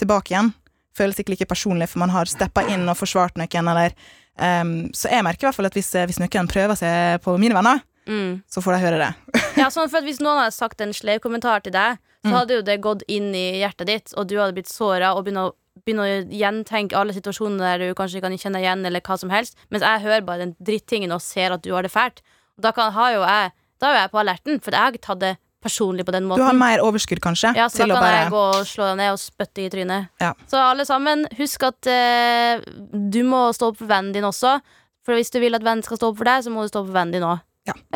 tilbake 0.00 0.32
igjen, 0.34 0.52
føles 0.96 1.18
ikke 1.18 1.34
like 1.34 1.46
personlig, 1.50 1.88
for 1.90 2.02
man 2.04 2.12
har 2.14 2.28
steppa 2.30 2.66
inn 2.70 2.84
og 2.90 2.96
forsvart 2.98 3.36
noen, 3.40 3.68
eller 3.72 3.94
um, 4.38 4.90
Så 4.94 5.10
jeg 5.10 5.24
merker 5.26 5.44
i 5.44 5.48
hvert 5.48 5.56
fall 5.58 5.66
at 5.70 5.74
hvis, 5.78 5.90
hvis 6.06 6.20
noen 6.22 6.48
prøver 6.50 6.78
seg 6.78 7.20
på 7.24 7.36
mine 7.40 7.56
venner, 7.56 7.82
Mm. 8.04 8.42
så 8.52 8.60
får 8.60 8.74
de 8.74 8.78
høre 8.82 8.96
det. 9.00 9.06
Ja, 9.62 9.70
sånn 9.72 9.88
for 9.88 10.04
Hvis 10.04 10.18
noen 10.20 10.36
hadde 10.42 10.52
sagt 10.52 10.82
en 10.84 10.90
sleip 10.92 11.22
kommentar 11.24 11.62
til 11.64 11.72
deg, 11.72 11.96
så 12.20 12.28
Mm. 12.28 12.34
hadde 12.36 12.54
jo 12.58 12.62
det 12.66 12.74
gått 12.84 13.02
inn 13.08 13.30
i 13.34 13.62
hjertet 13.62 13.86
ditt, 13.88 14.12
og 14.16 14.26
du 14.28 14.34
hadde 14.36 14.52
blitt 14.52 14.68
såra 14.68 15.14
og 15.16 15.24
begynner 15.24 15.48
å, 15.48 15.54
begynne 15.86 16.04
å 16.04 16.18
gjentenke 16.28 16.92
alle 17.00 17.14
situasjoner 17.16 17.64
der 17.64 17.78
du 17.88 17.94
kanskje 17.96 18.20
kan 18.20 18.36
kjenne 18.36 18.60
igjen, 18.60 18.84
eller 18.84 19.00
hva 19.00 19.16
som 19.18 19.32
helst, 19.32 19.56
mens 19.72 19.80
jeg 19.88 20.04
hører 20.04 20.20
bare 20.24 20.42
den 20.44 20.52
drittingen 20.60 21.12
og 21.16 21.22
ser 21.24 21.52
at 21.56 21.62
du 21.64 21.72
har 21.72 21.82
det 21.82 21.92
fælt. 21.96 22.20
Da 22.60 22.72
kan, 22.76 22.92
har 22.92 23.12
jo 23.16 23.24
jeg 23.24 23.52
Da 23.82 23.90
er 23.92 23.98
jeg 24.04 24.10
på 24.14 24.20
alerten, 24.22 24.60
for 24.62 24.70
jeg 24.76 24.80
har 24.80 24.92
ikke 24.94 25.06
tatt 25.08 25.20
det 25.24 25.32
personlig 25.64 26.04
på 26.04 26.12
den 26.12 26.26
måten. 26.28 26.42
Du 26.42 26.46
har 26.46 26.56
mer 26.56 26.82
overskudd, 26.84 27.20
kanskje, 27.24 27.54
Ja, 27.56 27.66
så 27.72 27.86
da 27.88 27.94
kan 27.96 28.02
bare 28.04 28.18
jeg 28.24 28.32
gå 28.34 28.42
og 28.52 28.66
slå 28.68 28.88
deg 28.90 28.98
ned 29.00 29.12
og 29.14 29.20
spytte 29.22 29.62
i 29.64 29.70
trynet. 29.72 30.10
Ja. 30.20 30.32
Så 30.50 30.60
alle 30.60 30.84
sammen, 30.84 31.24
husk 31.38 31.62
at 31.64 31.88
eh, 31.88 32.60
du 32.92 33.22
må 33.24 33.46
stå 33.56 33.72
opp 33.72 33.78
for 33.80 33.88
vennen 33.88 34.12
din 34.12 34.26
også. 34.28 34.58
For 35.04 35.16
hvis 35.16 35.32
du 35.32 35.40
vil 35.40 35.56
at 35.56 35.64
vennen 35.64 35.84
skal 35.84 35.96
stå 36.00 36.12
opp 36.12 36.20
for 36.20 36.28
deg, 36.28 36.44
så 36.44 36.52
må 36.52 36.62
du 36.64 36.68
stå 36.72 36.82
opp 36.84 36.90
for 36.92 36.98
vennen 36.98 37.16
din 37.16 37.24
òg. 37.24 37.40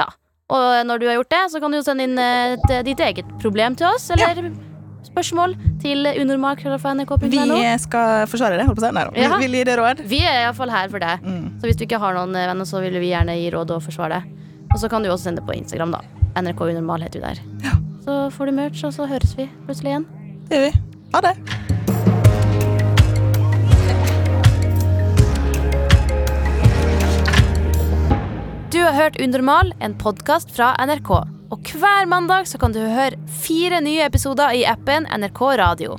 Ja. 0.01 0.09
Og 0.49 0.87
når 0.89 0.99
du 1.03 1.07
har 1.11 1.19
gjort 1.19 1.31
det, 1.35 1.43
så 1.53 1.61
kan 1.61 1.71
du 1.71 1.77
jo 1.77 1.85
sende 1.85 2.09
inn 2.09 2.17
eh, 2.19 2.57
et, 2.57 2.73
ditt 2.89 3.01
eget 3.05 3.29
problem 3.43 3.77
til 3.77 3.91
oss, 3.91 4.09
eller 4.17 4.49
spørsmål 5.09 5.55
til 5.83 6.09
unormal.nrk.no. 6.09 7.59
Vi 7.61 7.69
skal 7.85 8.25
forsvare 8.33 8.57
det, 8.59 8.65
holdt 8.69 8.81
på 8.81 8.85
å 8.85 8.89
si. 8.89 8.95
Nei 8.97 9.05
da. 9.05 9.13
Vi 9.13 9.23
Ja. 9.29 9.37
vil 9.45 9.53
gi 9.61 9.65
det 9.69 9.77
råd. 9.79 10.03
Vi 10.09 10.21
er 10.25 10.47
iallfall 10.47 10.71
her 10.73 10.89
for 10.89 10.99
deg. 11.05 11.21
Mm. 11.25 11.61
Så 11.61 11.69
hvis 11.69 11.77
du 11.77 11.85
ikke 11.85 12.01
har 12.01 12.17
noen 12.17 12.35
eh, 12.37 12.49
venner, 12.49 12.65
så 12.65 12.81
vil 12.81 12.97
vi 12.97 13.13
gjerne 13.13 13.37
gi 13.37 13.51
råd 13.53 13.77
og 13.77 13.83
forsvare 13.85 14.23
deg. 14.23 14.35
Og 14.73 14.81
så 14.81 14.89
kan 14.89 15.03
du 15.03 15.09
også 15.11 15.31
sende 15.31 15.45
på 15.45 15.55
Instagram, 15.57 15.95
da. 15.97 16.03
NRK 16.39 16.61
Unormal 16.61 17.03
heter 17.07 17.23
vi 17.23 17.31
der. 17.33 17.75
Så 18.05 18.19
får 18.37 18.49
du 18.51 18.53
merch, 18.57 18.85
og 18.85 18.93
så 18.95 19.09
høres 19.09 19.35
vi 19.39 19.49
plutselig 19.67 19.95
igjen. 19.95 20.07
Det 20.49 20.61
gjør 20.61 20.69
vi. 20.69 20.73
Ha 21.15 21.25
det. 21.25 21.35
Du 28.73 28.83
har 28.85 28.93
hørt 28.93 29.17
Unormal, 29.21 29.73
en 29.81 29.97
podkast 29.99 30.53
fra 30.57 30.75
NRK. 30.85 31.11
Og 31.49 31.73
hver 31.81 32.05
mandag 32.07 32.45
så 32.51 32.61
kan 32.61 32.77
du 32.77 32.83
høre 32.85 33.17
fire 33.41 33.81
nye 33.81 34.05
episoder 34.05 34.53
i 34.53 34.67
appen 34.69 35.09
NRK 35.09 35.41
Radio. 35.61 35.97